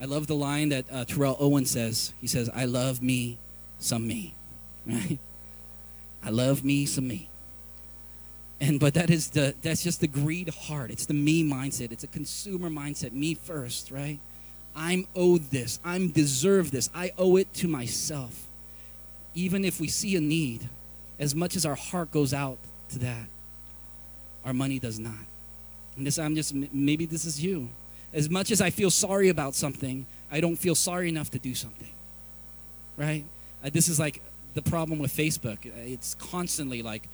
[0.00, 2.12] I love the line that uh, Terrell Owens says.
[2.20, 3.38] He says, I love me
[3.78, 4.34] some me.
[4.84, 5.20] Right?
[6.24, 7.28] I love me some me.
[8.62, 10.92] And but that is the that's just the greed heart.
[10.92, 11.90] It's the me mindset.
[11.90, 13.10] It's a consumer mindset.
[13.12, 14.20] Me first, right?
[14.76, 15.80] I'm owed this.
[15.84, 16.88] I'm deserve this.
[16.94, 18.46] I owe it to myself.
[19.34, 20.68] Even if we see a need,
[21.18, 22.58] as much as our heart goes out
[22.90, 23.26] to that,
[24.44, 25.26] our money does not.
[25.96, 27.68] And this I'm just maybe this is you.
[28.14, 31.56] As much as I feel sorry about something, I don't feel sorry enough to do
[31.56, 31.90] something.
[32.96, 33.24] Right?
[33.64, 34.22] Uh, this is like
[34.54, 35.58] the problem with Facebook.
[35.64, 37.08] It's constantly like,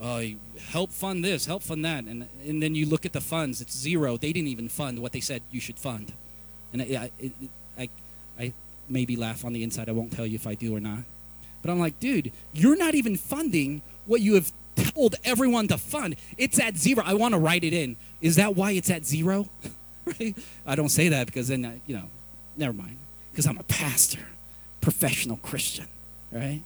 [0.00, 0.22] uh,
[0.68, 3.60] help fund this, help fund that, and and then you look at the funds.
[3.60, 4.16] It's zero.
[4.16, 6.12] They didn't even fund what they said you should fund,
[6.72, 7.32] and I, I,
[7.78, 7.88] I,
[8.38, 8.52] I
[8.88, 9.88] maybe laugh on the inside.
[9.88, 11.00] I won't tell you if I do or not,
[11.62, 16.16] but I'm like, dude, you're not even funding what you have told everyone to fund.
[16.38, 17.02] It's at zero.
[17.04, 17.96] I want to write it in.
[18.20, 19.48] Is that why it's at zero?
[20.04, 20.34] right?
[20.66, 22.08] I don't say that because then, I, you know,
[22.56, 22.96] never mind.
[23.32, 24.26] Because I'm a pastor,
[24.80, 25.86] professional Christian,
[26.32, 26.62] right?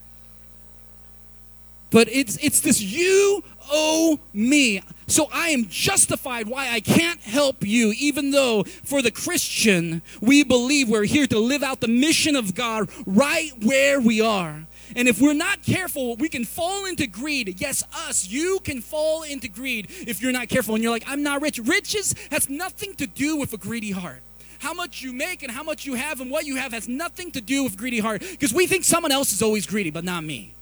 [1.94, 4.82] But it's it's this you owe me.
[5.06, 10.42] So I am justified why I can't help you, even though for the Christian, we
[10.42, 14.64] believe we're here to live out the mission of God right where we are.
[14.96, 17.60] And if we're not careful, we can fall into greed.
[17.60, 20.74] Yes, us, you can fall into greed if you're not careful.
[20.74, 21.60] And you're like, I'm not rich.
[21.60, 24.20] Riches has nothing to do with a greedy heart.
[24.58, 27.30] How much you make and how much you have and what you have has nothing
[27.30, 28.20] to do with greedy heart.
[28.20, 30.53] Because we think someone else is always greedy, but not me.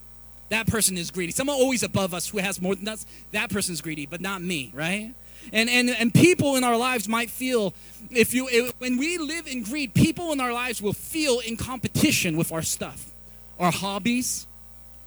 [0.53, 1.33] That person is greedy.
[1.33, 4.71] Someone always above us who has more than us, that person's greedy, but not me,
[4.75, 5.15] right?
[5.51, 7.73] And, and, and people in our lives might feel,
[8.11, 12.37] if you, when we live in greed, people in our lives will feel in competition
[12.37, 13.11] with our stuff
[13.59, 14.47] our hobbies,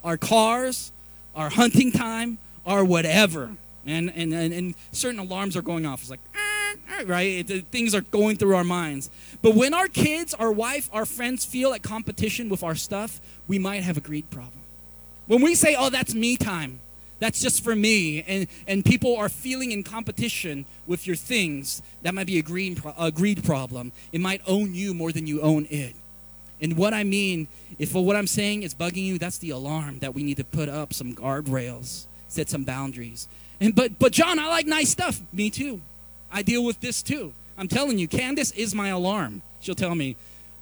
[0.04, 0.92] our cars,
[1.36, 3.52] our hunting time, our whatever.
[3.86, 6.02] And, and, and, and certain alarms are going off.
[6.02, 7.52] It's like, eh, eh, right?
[7.52, 9.12] It, things are going through our minds.
[9.44, 13.60] But when our kids, our wife, our friends feel at competition with our stuff, we
[13.60, 14.65] might have a greed problem.
[15.28, 16.80] When we say, oh, that's me time,
[17.20, 22.14] that's just for me, and, and people are feeling in competition with your things, that
[22.14, 23.92] might be a greed, a greed problem.
[24.12, 25.96] It might own you more than you own it.
[26.62, 27.48] And what I mean,
[27.80, 30.70] if what I'm saying is bugging you, that's the alarm that we need to put
[30.70, 33.28] up some guardrails, set some boundaries.
[33.60, 35.20] And but but John, I like nice stuff.
[35.34, 35.82] Me too.
[36.32, 37.34] I deal with this too.
[37.58, 39.42] I'm telling you, Candace is my alarm.
[39.62, 40.16] She'll tell me,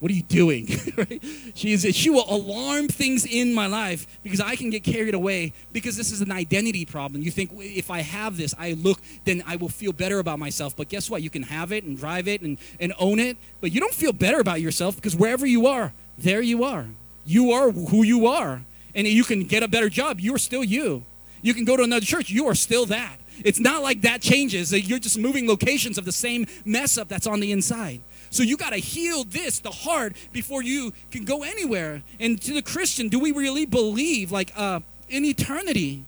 [0.04, 0.68] what are you doing?
[1.56, 5.54] she is she will alarm things in my life because I can get carried away
[5.72, 7.22] because this is an identity problem.
[7.22, 10.76] You think if I have this, I look, then I will feel better about myself.
[10.76, 11.22] But guess what?
[11.22, 14.12] You can have it and drive it and, and own it, but you don't feel
[14.12, 16.88] better about yourself because wherever you are, there you are.
[17.26, 18.62] You are who you are.
[18.94, 21.06] And you can get a better job, you're still you.
[21.42, 23.20] You can go to another church, you are still that.
[23.46, 24.74] It's not like that changes.
[24.74, 28.02] You're just moving locations of the same mess up that's on the inside.
[28.34, 32.02] So you got to heal this, the heart, before you can go anywhere.
[32.20, 36.04] And to the Christian, do we really believe like uh, in eternity?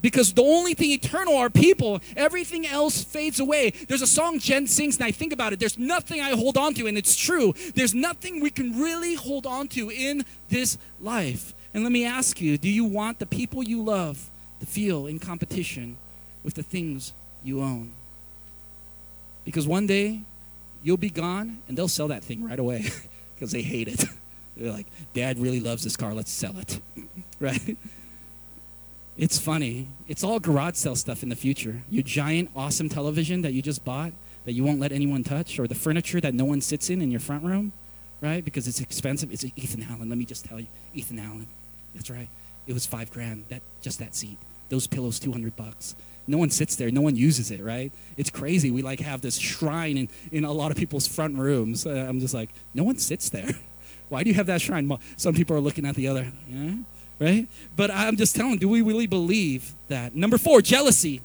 [0.00, 2.00] Because the only thing eternal are people.
[2.16, 3.74] Everything else fades away.
[3.88, 5.60] There's a song Jen sings, and I think about it.
[5.60, 7.52] There's nothing I hold on to, and it's true.
[7.74, 11.52] There's nothing we can really hold on to in this life.
[11.74, 14.30] And let me ask you do you want the people you love
[14.60, 15.98] to feel in competition
[16.42, 17.12] with the things
[17.44, 17.90] you own?
[19.44, 20.22] Because one day
[20.82, 22.86] you'll be gone and they'll sell that thing right away
[23.34, 24.04] because they hate it.
[24.56, 26.80] They're like, Dad really loves this car, let's sell it.
[27.40, 27.76] right?
[29.16, 29.86] It's funny.
[30.08, 31.82] It's all garage sale stuff in the future.
[31.90, 34.12] Your giant, awesome television that you just bought
[34.44, 37.10] that you won't let anyone touch, or the furniture that no one sits in in
[37.10, 37.72] your front room,
[38.20, 38.44] right?
[38.44, 39.32] Because it's expensive.
[39.32, 40.08] It's Ethan Allen.
[40.08, 41.46] Let me just tell you, Ethan Allen.
[41.94, 42.28] That's right.
[42.66, 43.44] It was five grand.
[43.48, 44.38] That just that seat.
[44.70, 45.94] Those pillows, two hundred bucks.
[46.26, 46.90] No one sits there.
[46.90, 47.90] No one uses it right?
[48.16, 48.70] It's crazy.
[48.70, 51.86] We like have this shrine in, in a lot of people's front rooms.
[51.86, 53.50] Uh, i'm just like no one sits there.
[54.08, 54.88] Why do you have that shrine?
[54.88, 56.74] Well, some people are looking at the other yeah,
[57.18, 57.48] right?
[57.76, 60.14] But i'm just telling do we really believe that?
[60.14, 61.20] Number four jealousy.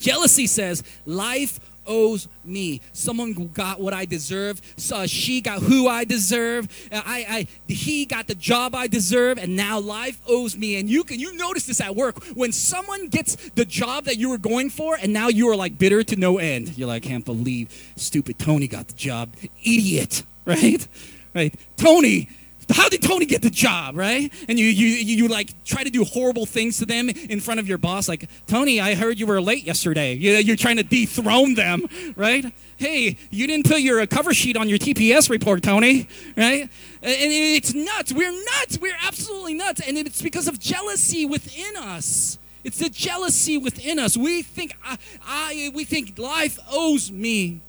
[0.00, 2.80] Jealousy says life owes me.
[2.92, 4.60] Someone got what I deserve.
[4.76, 6.68] So she got who I deserve.
[6.90, 10.76] Uh, I, I, he got the job I deserve, and now life owes me.
[10.76, 14.30] And you can you notice this at work when someone gets the job that you
[14.30, 16.76] were going for, and now you are like bitter to no end.
[16.76, 19.34] You're like, I can't believe stupid Tony got the job.
[19.64, 20.86] Idiot, right?
[21.34, 21.54] Right?
[21.76, 22.28] Tony
[22.70, 24.32] how did Tony get the job, right?
[24.48, 27.68] And you, you, you, like try to do horrible things to them in front of
[27.68, 30.14] your boss, like, Tony, I heard you were late yesterday.
[30.14, 31.82] You, you're trying to dethrone them,
[32.16, 32.44] right?
[32.76, 36.62] Hey, you didn't put your uh, cover sheet on your TPS report, Tony, right?
[36.62, 36.70] And
[37.02, 38.12] it's nuts.
[38.12, 38.78] We're nuts.
[38.80, 39.80] We're absolutely nuts.
[39.86, 42.38] And it's because of jealousy within us.
[42.64, 44.16] It's the jealousy within us.
[44.16, 47.60] We think I, I we think life owes me.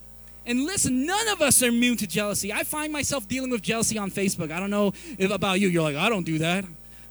[0.45, 2.51] And listen, none of us are immune to jealousy.
[2.51, 4.51] I find myself dealing with jealousy on Facebook.
[4.51, 5.69] I don't know if about you.
[5.69, 6.65] You're like, I don't do that.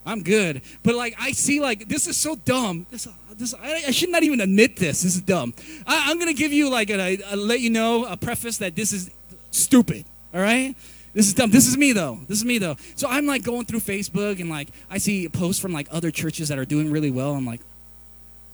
[0.05, 0.63] I'm good.
[0.83, 2.87] But like, I see like this is so dumb.
[2.91, 3.07] This,
[3.37, 5.03] this I, I should not even admit this.
[5.03, 5.55] This is dumb.
[5.87, 8.93] I, am gonna give you like a, a, let you know a preface that this
[8.93, 9.11] is
[9.51, 10.05] stupid.
[10.35, 10.75] All right.
[11.15, 11.51] This is dumb.
[11.51, 12.21] This is me though.
[12.27, 12.77] This is me though.
[12.97, 16.49] So I'm like going through Facebook and like I see posts from like other churches
[16.49, 17.35] that are doing really well.
[17.35, 17.61] I'm like,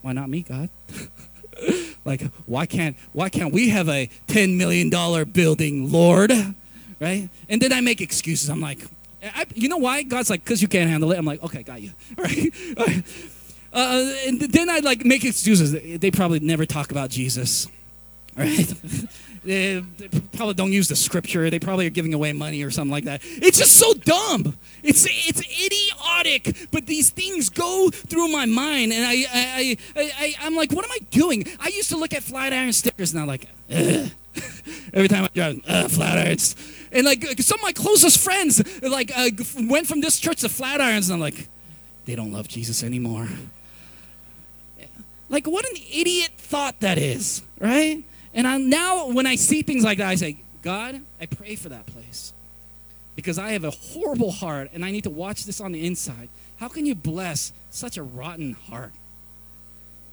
[0.02, 0.68] why not me, God?
[2.04, 6.32] like why can't why can't we have a 10 million dollar building lord?
[7.00, 7.28] Right?
[7.48, 8.48] And then i make excuses.
[8.48, 8.80] I'm like
[9.22, 10.02] I, you know why?
[10.04, 11.18] God's like because you can't handle it.
[11.18, 11.92] I'm like okay got you.
[12.16, 13.04] Right?
[13.70, 15.98] Uh, and then i like make excuses.
[15.98, 17.68] They probably never talk about jesus.
[18.36, 18.72] Right
[19.49, 19.82] they,
[20.32, 21.49] probably don't use the scripture.
[21.51, 23.20] They probably are giving away money or something like that.
[23.24, 24.57] It's just so dumb.
[24.82, 26.68] It's it's idiotic.
[26.70, 30.84] But these things go through my mind, and I I, I, I am like, what
[30.84, 31.46] am I doing?
[31.59, 34.11] I used to look at Flatiron stickers, and I'm like, Ugh.
[34.92, 35.57] every time I drive,
[35.90, 36.55] Flatirons
[36.92, 39.30] And like some of my closest friends, like uh,
[39.68, 41.49] went from this church to Flatirons, and I'm like,
[42.05, 43.28] they don't love Jesus anymore.
[45.30, 48.03] Like, what an idiot thought that is, right?
[48.34, 51.68] And I now, when I see things like that, I say, God, I pray for
[51.68, 52.32] that place.
[53.16, 56.28] Because I have a horrible heart and I need to watch this on the inside.
[56.58, 58.92] How can you bless such a rotten heart?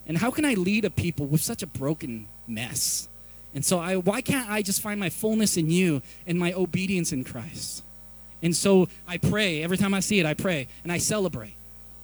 [0.08, 3.08] And how can I lead a people with such a broken mess?
[3.54, 7.12] And so I why can't I just find my fullness in you and my obedience
[7.12, 7.84] in Christ?
[8.44, 11.56] And so I pray every time I see it, I pray and I celebrate.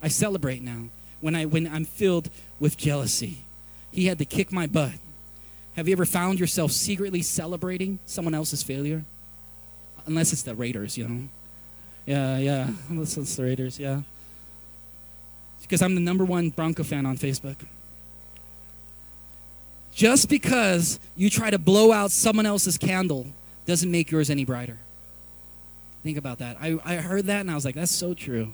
[0.02, 0.84] I celebrate now
[1.20, 3.38] when I when I'm filled with jealousy.
[3.92, 4.94] He had to kick my butt.
[5.76, 9.04] Have you ever found yourself secretly celebrating someone else's failure?
[10.06, 11.28] Unless it's the Raiders, you know.
[12.06, 12.70] Yeah, yeah.
[12.88, 14.02] Unless it's the Raiders, yeah.
[15.62, 17.56] Because I'm the number one Bronco fan on Facebook.
[19.94, 23.26] Just because you try to blow out someone else's candle
[23.66, 24.78] doesn't make yours any brighter.
[26.02, 26.56] Think about that.
[26.60, 28.52] I, I heard that and I was like, that's so true.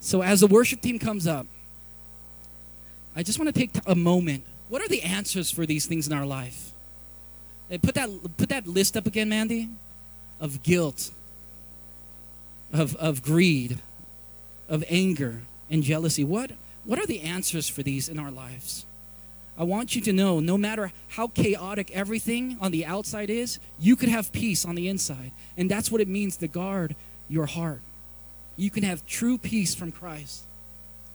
[0.00, 1.46] So as the worship team comes up,
[3.14, 6.12] I just want to take a moment what are the answers for these things in
[6.12, 6.72] our life?
[7.82, 9.68] Put that put that list up again, Mandy,
[10.40, 11.10] of guilt,
[12.72, 13.78] of of greed,
[14.68, 16.22] of anger and jealousy.
[16.22, 16.52] What
[16.84, 18.84] what are the answers for these in our lives?
[19.58, 23.96] I want you to know no matter how chaotic everything on the outside is, you
[23.96, 25.32] could have peace on the inside.
[25.56, 26.94] And that's what it means to guard
[27.28, 27.80] your heart.
[28.56, 30.42] You can have true peace from Christ.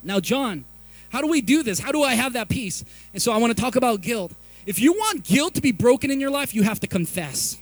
[0.01, 0.65] Now, John,
[1.11, 1.79] how do we do this?
[1.79, 2.83] How do I have that peace?
[3.13, 4.31] And so I want to talk about guilt.
[4.65, 7.57] If you want guilt to be broken in your life, you have to confess.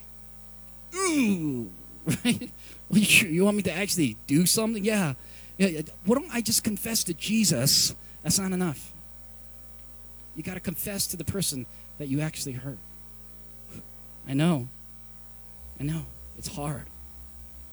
[0.96, 1.72] Ooh,
[2.06, 2.50] right?
[2.92, 4.84] You want me to actually do something?
[4.84, 5.14] Yeah.
[5.58, 5.82] yeah.
[6.06, 7.96] Why don't I just confess to Jesus?
[8.24, 8.92] That's not enough.
[10.36, 11.66] You got to confess to the person
[11.98, 12.78] that you actually hurt.
[14.28, 14.68] I know.
[15.80, 16.06] I know.
[16.38, 16.86] It's hard.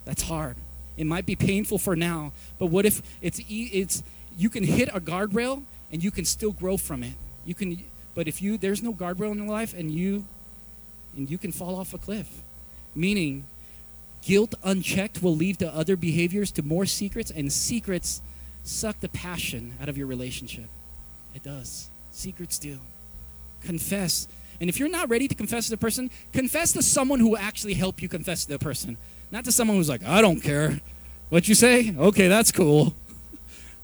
[0.04, 0.56] That's hard.
[0.96, 4.02] It might be painful for now, but what if it's it's
[4.36, 7.14] you can hit a guardrail and you can still grow from it.
[7.44, 7.82] You can,
[8.14, 10.24] but if you there's no guardrail in your life and you
[11.16, 12.28] and you can fall off a cliff.
[12.94, 13.44] Meaning,
[14.22, 18.20] guilt unchecked will lead to other behaviors, to more secrets, and secrets
[18.64, 20.66] suck the passion out of your relationship.
[21.34, 21.88] It does.
[22.10, 22.78] Secrets do.
[23.62, 24.28] Confess.
[24.60, 27.38] And if you're not ready to confess to the person, confess to someone who will
[27.38, 28.96] actually help you confess to the person.
[29.30, 30.80] Not to someone who's like, I don't care.
[31.28, 31.94] What you say?
[31.96, 32.94] Okay, that's cool.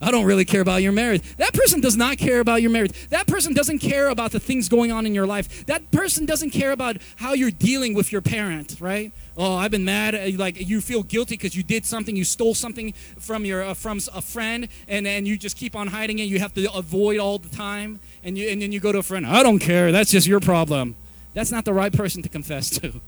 [0.03, 1.23] I don't really care about your marriage.
[1.37, 3.09] That person does not care about your marriage.
[3.11, 5.65] That person doesn't care about the things going on in your life.
[5.67, 9.13] That person doesn't care about how you're dealing with your parent, right?
[9.37, 10.15] Oh, I've been mad.
[10.15, 13.75] Uh, like you feel guilty because you did something, you stole something from your uh,
[13.75, 16.25] from a friend, and then you just keep on hiding it.
[16.25, 19.03] You have to avoid all the time, and you and then you go to a
[19.03, 19.25] friend.
[19.25, 19.93] I don't care.
[19.93, 20.97] That's just your problem.
[21.33, 23.01] That's not the right person to confess to.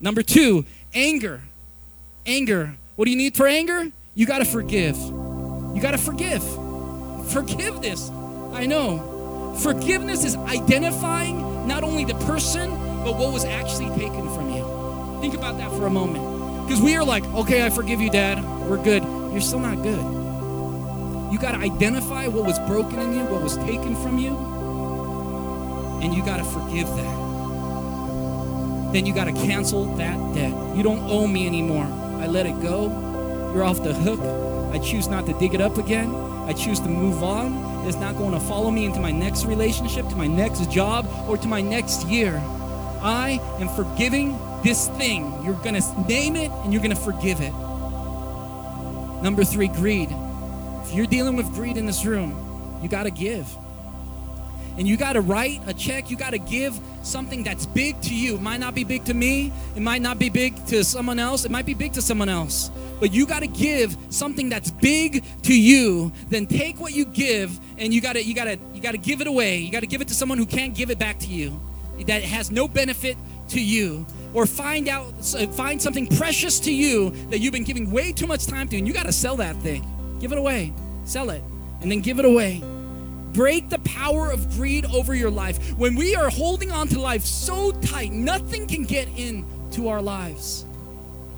[0.00, 1.42] Number two, anger.
[2.26, 2.74] Anger.
[2.96, 3.90] What do you need for anger?
[4.14, 4.98] You got to forgive.
[5.78, 6.42] You got to forgive.
[7.30, 8.10] Forgiveness.
[8.52, 9.54] I know.
[9.60, 12.70] Forgiveness is identifying not only the person,
[13.04, 15.20] but what was actually taken from you.
[15.20, 16.66] Think about that for a moment.
[16.66, 18.42] Because we are like, okay, I forgive you, Dad.
[18.68, 19.04] We're good.
[19.04, 20.00] You're still not good.
[21.32, 24.36] You got to identify what was broken in you, what was taken from you,
[26.02, 27.18] and you got to forgive that.
[28.92, 30.76] Then you got to cancel that debt.
[30.76, 31.84] You don't owe me anymore.
[32.20, 32.88] I let it go.
[33.54, 34.57] You're off the hook.
[34.72, 36.14] I choose not to dig it up again.
[36.14, 37.86] I choose to move on.
[37.86, 41.36] It's not going to follow me into my next relationship, to my next job, or
[41.36, 42.36] to my next year.
[43.00, 45.44] I am forgiving this thing.
[45.44, 47.52] You're going to name it and you're going to forgive it.
[49.22, 50.10] Number three, greed.
[50.84, 53.48] If you're dealing with greed in this room, you got to give.
[54.78, 56.08] And you got to write a check.
[56.08, 58.36] You got to give something that's big to you.
[58.36, 59.52] It might not be big to me.
[59.74, 61.44] It might not be big to someone else.
[61.44, 62.70] It might be big to someone else.
[63.00, 66.12] But you got to give something that's big to you.
[66.28, 68.98] Then take what you give and you got to you got to you got to
[68.98, 69.58] give it away.
[69.58, 71.60] You got to give it to someone who can't give it back to you.
[72.06, 73.16] That has no benefit
[73.48, 75.12] to you or find out
[75.54, 78.86] find something precious to you that you've been giving way too much time to and
[78.86, 79.82] you got to sell that thing
[80.20, 80.72] give it away
[81.04, 81.42] sell it
[81.80, 82.62] and then give it away
[83.38, 85.78] break the power of greed over your life.
[85.78, 90.64] When we are holding on to life so tight nothing can get into our lives.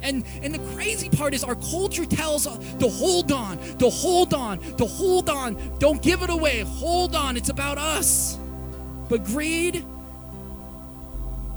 [0.01, 4.33] And and the crazy part is our culture tells us to hold on to hold
[4.33, 5.59] on to hold on.
[5.79, 6.61] Don't give it away.
[6.61, 7.37] Hold on.
[7.37, 8.39] It's about us.
[9.11, 9.85] But greed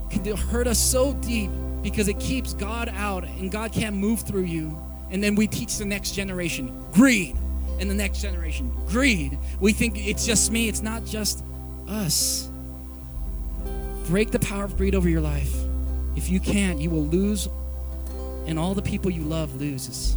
[0.10, 4.44] can hurt us so deep because it keeps God out and God can't move through
[4.44, 4.78] you.
[5.10, 7.38] And then we teach the next generation greed,
[7.80, 9.38] and the next generation greed.
[9.60, 11.44] We think it's just me, it's not just
[11.88, 12.50] us.
[14.08, 15.54] Break the power of greed over your life.
[16.16, 17.48] If you can't, you will lose,
[18.46, 20.16] and all the people you love loses.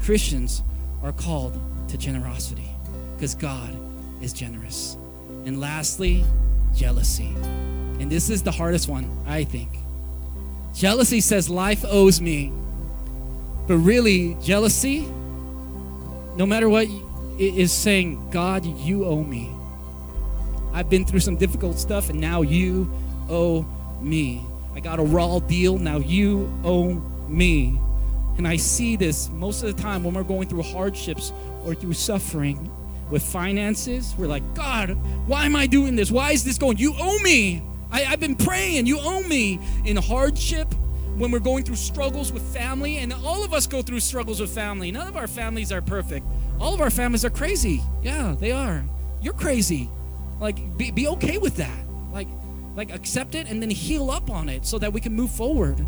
[0.00, 0.62] Christians
[1.02, 2.68] are called to generosity
[3.14, 3.70] because God
[4.20, 4.96] is generous.
[5.44, 6.24] And lastly,
[6.74, 7.32] jealousy.
[8.00, 9.70] And this is the hardest one, I think.
[10.74, 12.52] Jealousy says life owes me.
[13.68, 15.06] But really, jealousy,
[16.36, 16.88] no matter what,
[17.38, 19.50] is saying, God, you owe me.
[20.72, 22.90] I've been through some difficult stuff, and now you
[23.28, 23.62] owe
[24.00, 24.44] me.
[24.74, 26.94] I got a raw deal, now you owe
[27.28, 27.78] me.
[28.38, 31.32] And I see this most of the time when we're going through hardships
[31.64, 32.70] or through suffering
[33.10, 34.14] with finances.
[34.16, 34.90] We're like, God,
[35.26, 36.10] why am I doing this?
[36.10, 36.78] Why is this going?
[36.78, 37.62] You owe me.
[37.90, 38.86] I, have been praying.
[38.86, 40.74] You owe me in hardship
[41.22, 42.96] when we're going through struggles with family.
[42.98, 44.90] And all of us go through struggles with family.
[44.90, 46.26] None of our families are perfect.
[46.58, 47.80] All of our families are crazy.
[48.02, 48.82] Yeah, they are.
[49.20, 49.88] You're crazy.
[50.40, 51.78] Like, be, be okay with that.
[52.12, 52.26] Like,
[52.74, 55.78] like accept it and then heal up on it so that we can move forward.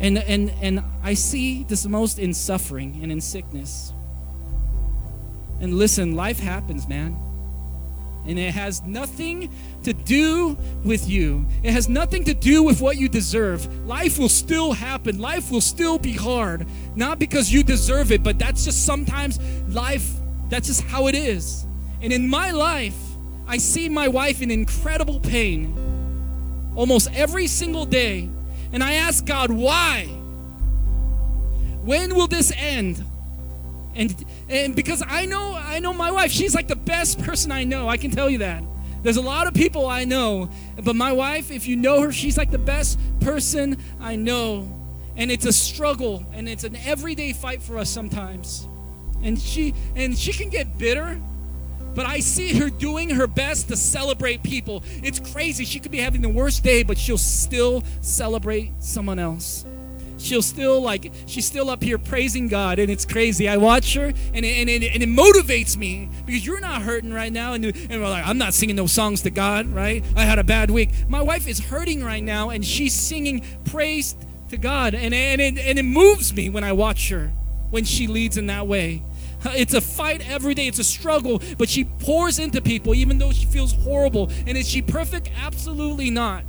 [0.00, 3.92] And and and I see this most in suffering and in sickness.
[5.60, 7.14] And listen, life happens, man.
[8.26, 9.50] And it has nothing
[9.82, 11.44] to do with you.
[11.62, 13.66] It has nothing to do with what you deserve.
[13.86, 15.18] Life will still happen.
[15.18, 16.66] Life will still be hard.
[16.94, 20.08] Not because you deserve it, but that's just sometimes life,
[20.48, 21.64] that's just how it is.
[22.00, 22.96] And in my life,
[23.46, 25.74] I see my wife in incredible pain
[26.76, 28.28] almost every single day.
[28.72, 30.06] And I ask God, why?
[31.82, 33.04] When will this end?
[33.94, 37.64] And and because I know I know my wife, she's like the best person I
[37.64, 37.88] know.
[37.88, 38.62] I can tell you that.
[39.02, 40.48] There's a lot of people I know,
[40.82, 44.68] but my wife, if you know her, she's like the best person I know.
[45.16, 48.66] And it's a struggle and it's an everyday fight for us sometimes.
[49.22, 51.20] And she and she can get bitter,
[51.94, 54.82] but I see her doing her best to celebrate people.
[55.02, 55.64] It's crazy.
[55.64, 59.64] She could be having the worst day, but she'll still celebrate someone else
[60.22, 64.06] she'll still like she's still up here praising god and it's crazy i watch her
[64.06, 67.64] and it, and it, and it motivates me because you're not hurting right now and,
[67.64, 70.70] and we're like i'm not singing those songs to god right i had a bad
[70.70, 74.14] week my wife is hurting right now and she's singing praise
[74.48, 77.28] to god and, and, it, and it moves me when i watch her
[77.70, 79.02] when she leads in that way
[79.44, 80.68] it's a fight every day.
[80.68, 84.30] It's a struggle, but she pours into people even though she feels horrible.
[84.46, 85.30] And is she perfect?
[85.36, 86.44] Absolutely not.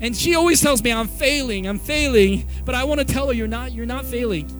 [0.00, 2.46] And she always tells me I'm failing, I'm failing.
[2.64, 4.54] But I want to tell her you're not, you're not failing.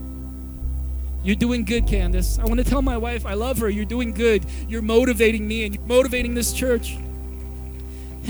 [1.23, 2.39] You're doing good, Candace.
[2.39, 3.69] I want to tell my wife I love her.
[3.69, 4.45] You're doing good.
[4.69, 6.93] You're motivating me and you're motivating this church.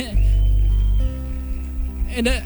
[2.08, 2.40] and uh,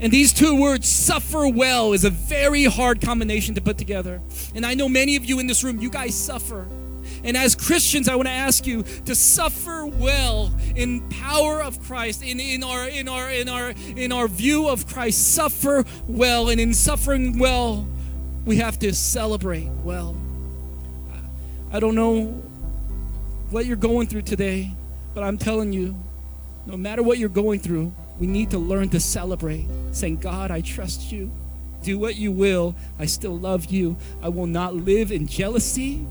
[0.00, 4.20] and these two words, suffer well, is a very hard combination to put together.
[4.54, 6.68] And I know many of you in this room, you guys suffer.
[7.24, 12.22] And as Christians, I want to ask you to suffer well in power of Christ,
[12.22, 15.34] in, in our in our in our in our view of Christ.
[15.34, 17.86] Suffer well, and in suffering well,
[18.44, 20.16] we have to celebrate well.
[21.70, 22.42] I don't know
[23.50, 24.72] what you're going through today,
[25.14, 25.94] but I'm telling you,
[26.64, 30.60] no matter what you're going through, we need to learn to celebrate, saying, God, I
[30.60, 31.30] trust you.
[31.82, 32.74] Do what you will.
[32.98, 33.96] I still love you.
[34.22, 36.06] I will not live in jealousy.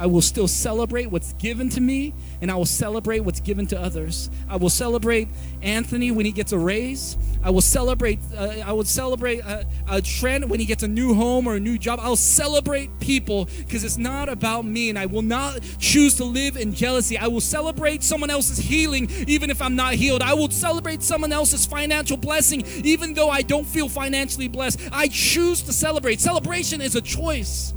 [0.00, 3.78] I will still celebrate what's given to me, and I will celebrate what's given to
[3.78, 4.30] others.
[4.48, 5.28] I will celebrate
[5.60, 7.18] Anthony when he gets a raise.
[7.44, 8.18] I will celebrate.
[8.34, 11.60] Uh, I will celebrate uh, uh, Trent when he gets a new home or a
[11.60, 12.00] new job.
[12.02, 16.56] I'll celebrate people because it's not about me, and I will not choose to live
[16.56, 17.18] in jealousy.
[17.18, 20.22] I will celebrate someone else's healing even if I'm not healed.
[20.22, 24.80] I will celebrate someone else's financial blessing even though I don't feel financially blessed.
[24.92, 26.20] I choose to celebrate.
[26.20, 27.74] Celebration is a choice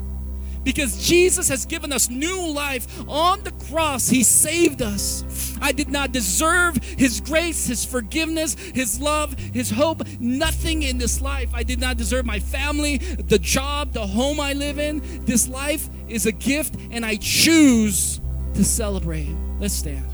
[0.64, 4.08] because Jesus has given us new life on the cross.
[4.08, 5.24] He saved us.
[5.62, 10.04] I did not deserve His grace, His forgiveness, His love, His hope.
[10.20, 11.50] Nothing in this life.
[11.54, 15.02] I did not deserve my family, the job, the home I live in.
[15.26, 18.20] This life is a gift, and I choose
[18.56, 19.34] to celebrate.
[19.60, 20.06] Let's stand.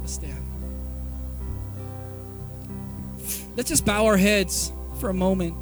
[0.00, 0.42] Let's stand.
[3.56, 5.54] Let's just bow our heads for a moment.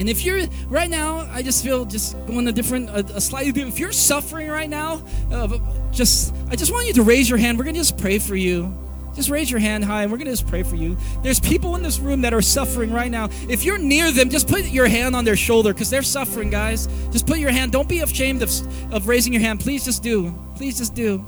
[0.00, 3.52] And if you're right now, I just feel just going a different, a, a slightly
[3.52, 3.74] different.
[3.74, 5.58] If you're suffering right now, uh,
[5.92, 7.58] just I just want you to raise your hand.
[7.58, 8.74] We're gonna just pray for you.
[9.14, 10.96] Just raise your hand high, and we're gonna just pray for you.
[11.22, 13.28] There's people in this room that are suffering right now.
[13.46, 16.88] If you're near them, just put your hand on their shoulder because they're suffering, guys.
[17.12, 17.70] Just put your hand.
[17.70, 18.50] Don't be ashamed of
[18.94, 19.60] of raising your hand.
[19.60, 20.34] Please just do.
[20.56, 21.22] Please just do.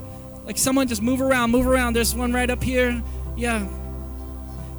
[0.45, 1.93] Like someone just move around, move around.
[1.93, 3.03] There's one right up here.
[3.37, 3.67] Yeah.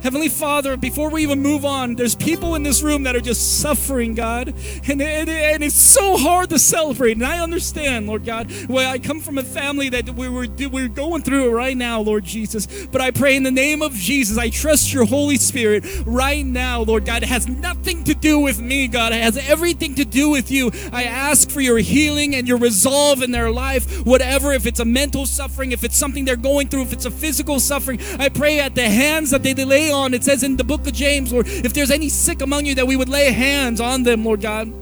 [0.04, 3.62] Heavenly Father, before we even move on, there's people in this room that are just
[3.62, 4.48] suffering, God.
[4.86, 7.12] And, and, and it's so hard to celebrate.
[7.12, 8.52] And I understand, Lord God.
[8.68, 12.24] Well, I come from a family that we were, we're going through right now, Lord
[12.24, 12.86] Jesus.
[12.86, 16.82] But I pray in the name of Jesus, I trust your Holy Spirit right now,
[16.82, 17.22] Lord God.
[17.22, 19.14] It has nothing to do with me, God.
[19.14, 20.70] It has everything to do with you.
[20.92, 24.84] I ask for your healing and your resolve in their life, whatever, if it's a
[24.84, 27.98] mental suffering, if it's something they're going through, if it's a physical suffering.
[28.18, 30.12] I pray at the hands that they lay on.
[30.12, 32.86] It says in the book of James, Lord, if there's any sick among you, that
[32.86, 34.72] we would lay hands on them, Lord God.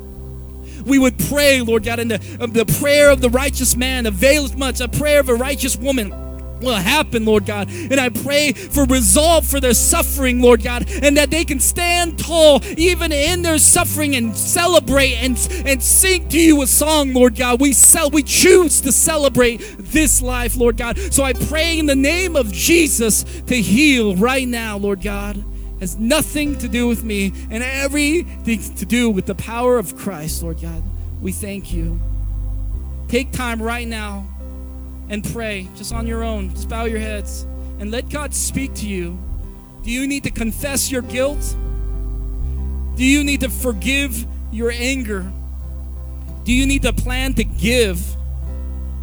[0.84, 4.56] We would pray, Lord God, and the, uh, the prayer of the righteous man avails
[4.56, 4.80] much.
[4.80, 6.10] A prayer of a righteous woman
[6.62, 7.68] will happen, Lord God.
[7.70, 12.18] And I pray for resolve for their suffering, Lord God, and that they can stand
[12.18, 15.36] tall even in their suffering and celebrate and,
[15.66, 17.60] and sing to you a song, Lord God.
[17.60, 20.98] We sell, we choose to celebrate this life, Lord God.
[21.12, 25.42] So I pray in the name of Jesus to heal right now, Lord God.
[25.80, 30.42] Has nothing to do with me and everything to do with the power of Christ,
[30.42, 30.82] Lord God.
[31.20, 32.00] We thank you.
[33.08, 34.31] Take time right now
[35.12, 36.50] and pray just on your own.
[36.50, 37.42] Just bow your heads
[37.78, 39.18] and let God speak to you.
[39.84, 41.54] Do you need to confess your guilt?
[42.96, 45.30] Do you need to forgive your anger?
[46.44, 48.00] Do you need to plan to give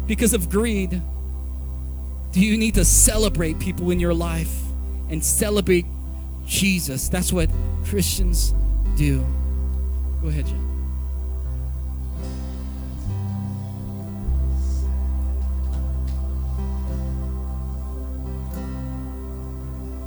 [0.08, 1.00] because of greed?
[2.32, 4.62] Do you need to celebrate people in your life
[5.10, 5.86] and celebrate
[6.44, 7.08] Jesus?
[7.08, 7.48] That's what
[7.84, 8.52] Christians
[8.96, 9.24] do.
[10.22, 10.69] Go ahead, John.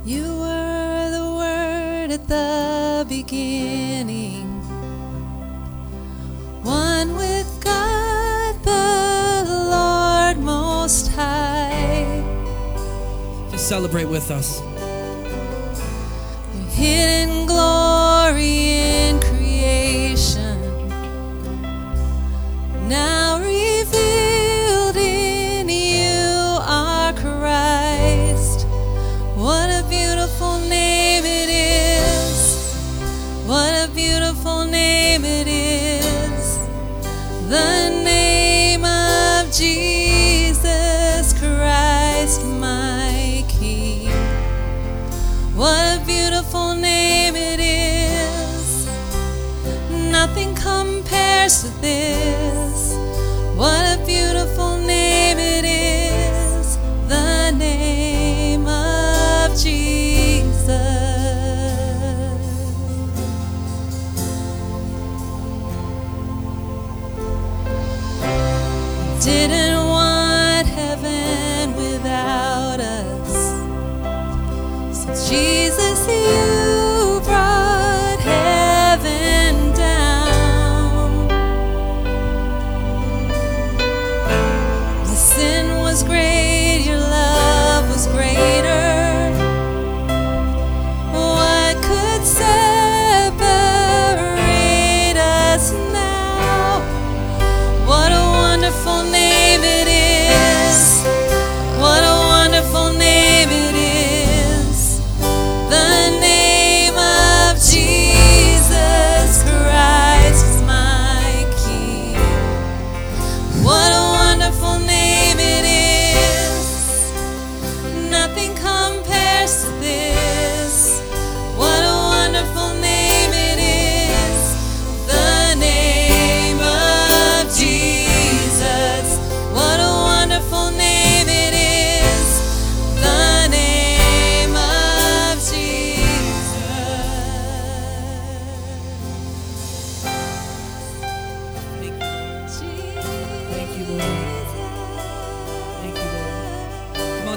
[0.06, 4.44] You were the Word at the beginning,
[6.62, 12.04] one with God the Lord Most High.
[13.50, 14.60] Just celebrate with us.
[16.54, 18.72] Your hidden glory
[19.08, 20.33] in creation,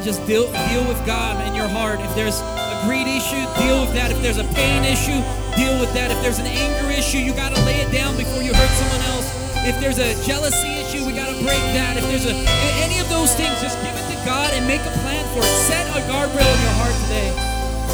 [0.08, 2.00] just deal, deal with God in your heart.
[2.00, 4.08] If there's a greed issue, deal with that.
[4.08, 5.20] If there's a pain issue,
[5.60, 6.16] deal with that.
[6.16, 9.04] If there's an anger issue, you got to lay it down before you hurt someone
[9.12, 9.28] else.
[9.68, 12.00] If there's a jealousy issue, we got to break that.
[12.00, 12.32] If there's a,
[12.80, 15.52] any of those things, just give it to God and make a plan for it.
[15.68, 17.28] Set a guardrail in your heart today.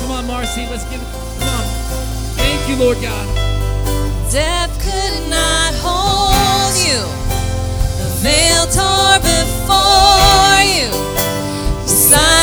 [0.06, 1.10] Come on, Marcy, let's give it.
[1.42, 1.66] Come on.
[2.38, 3.26] Thank you, Lord God.
[4.30, 7.02] Death could not hold you.
[7.98, 11.13] The veil tore before you
[12.14, 12.43] sign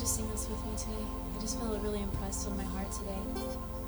[0.00, 1.04] just sing this with me today.
[1.36, 3.79] I just felt really impressed in my heart today.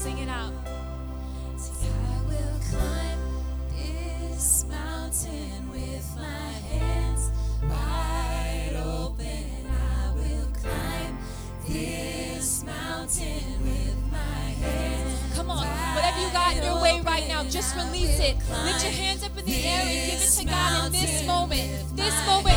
[0.00, 0.50] Sing it out.
[0.64, 3.20] I will climb
[3.76, 7.30] this mountain with my hands
[7.62, 9.66] wide open.
[9.68, 11.18] I will climb
[11.68, 14.16] this mountain with my
[14.64, 15.36] hands.
[15.36, 18.36] Come on, whatever you got in your way right now, just release it.
[18.64, 21.94] Lift your hands up in the air and give it to God in this moment.
[21.94, 22.49] This moment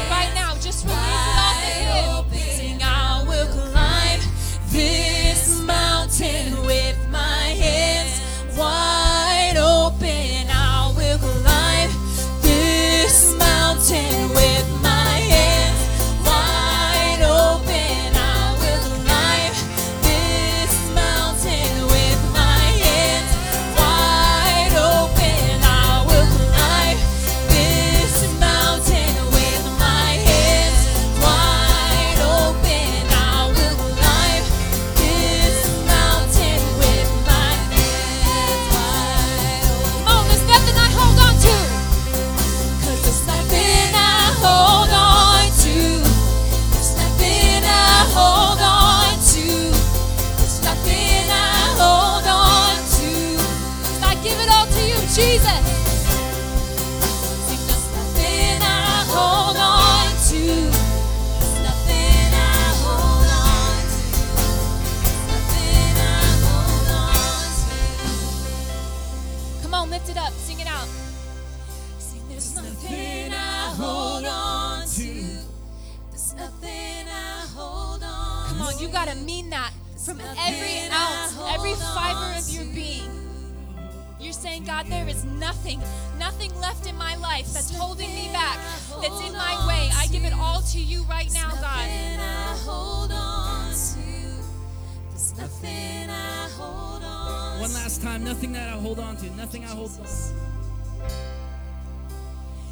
[98.03, 100.05] time, nothing that I hold on to, nothing I hold on.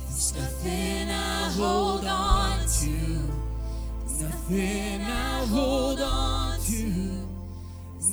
[0.06, 2.92] There's nothing I hold on to.
[4.22, 7.28] Nothing I hold on to.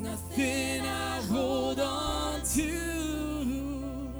[0.00, 4.10] Nothing I hold on to.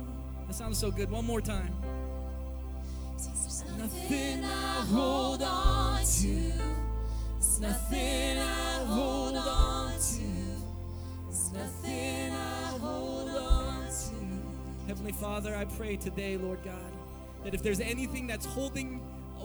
[0.49, 1.09] That sounds so good.
[1.09, 1.72] One more time.
[3.78, 6.53] Nothing I hold on to.
[7.34, 10.22] There's nothing I hold on to.
[11.28, 14.87] There's nothing I hold on to.
[14.87, 16.93] Heavenly Father, I pray today, Lord God,
[17.45, 19.01] that if there's anything that's holding,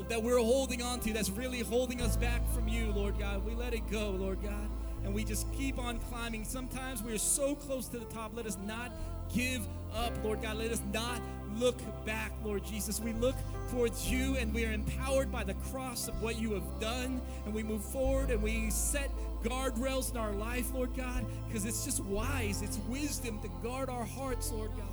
[0.08, 3.54] that we're holding on to, that's really holding us back from you, Lord God, we
[3.56, 4.70] let it go, Lord God,
[5.04, 6.46] and we just keep on climbing.
[6.46, 8.32] Sometimes we're so close to the top.
[8.36, 8.92] Let us not
[9.34, 10.58] give up, Lord God.
[10.58, 11.22] Let us not
[11.58, 13.00] look back, Lord Jesus.
[13.00, 13.36] We look
[13.70, 17.54] towards you and we are empowered by the cross of what you have done, and
[17.54, 19.12] we move forward and we set
[19.44, 24.06] guardrails in our life, Lord God, because it's just wise, it's wisdom to guard our
[24.06, 24.88] hearts, Lord God.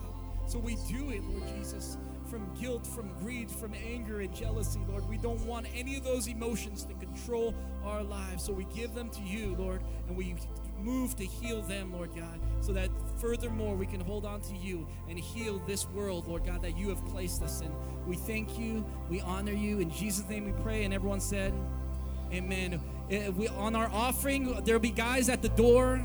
[0.47, 1.97] So we do it, Lord Jesus,
[2.29, 5.09] from guilt, from greed, from anger and jealousy, Lord.
[5.09, 8.45] We don't want any of those emotions to control our lives.
[8.45, 10.35] So we give them to you, Lord, and we
[10.83, 12.91] move to heal them, Lord God, so that
[13.21, 16.89] furthermore we can hold on to you and heal this world, Lord God, that you
[16.89, 17.73] have placed us in.
[18.07, 18.85] We thank you.
[19.09, 19.79] We honor you.
[19.79, 20.85] In Jesus' name we pray.
[20.85, 21.53] And everyone said,
[22.33, 22.81] Amen.
[23.11, 26.05] Uh, We, on our offering, there'll be guys at the door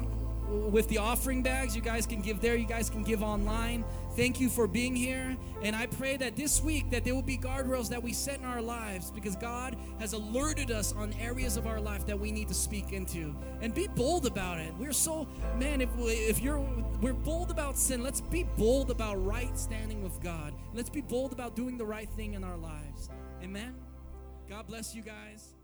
[0.50, 1.76] with the offering bags.
[1.76, 2.56] You guys can give there.
[2.56, 3.84] You guys can give online.
[4.16, 5.36] Thank you for being here.
[5.62, 8.46] And I pray that this week that there will be guardrails that we set in
[8.46, 12.48] our lives because God has alerted us on areas of our life that we need
[12.48, 13.36] to speak into.
[13.62, 14.74] And be bold about it.
[14.78, 16.60] We're so man, if we, if you're
[17.02, 20.54] we're bold about sin, let's be bold about right standing with God.
[20.74, 23.10] Let's be bold about doing the right thing in our lives.
[23.44, 23.76] Amen.
[24.48, 25.55] God bless you guys.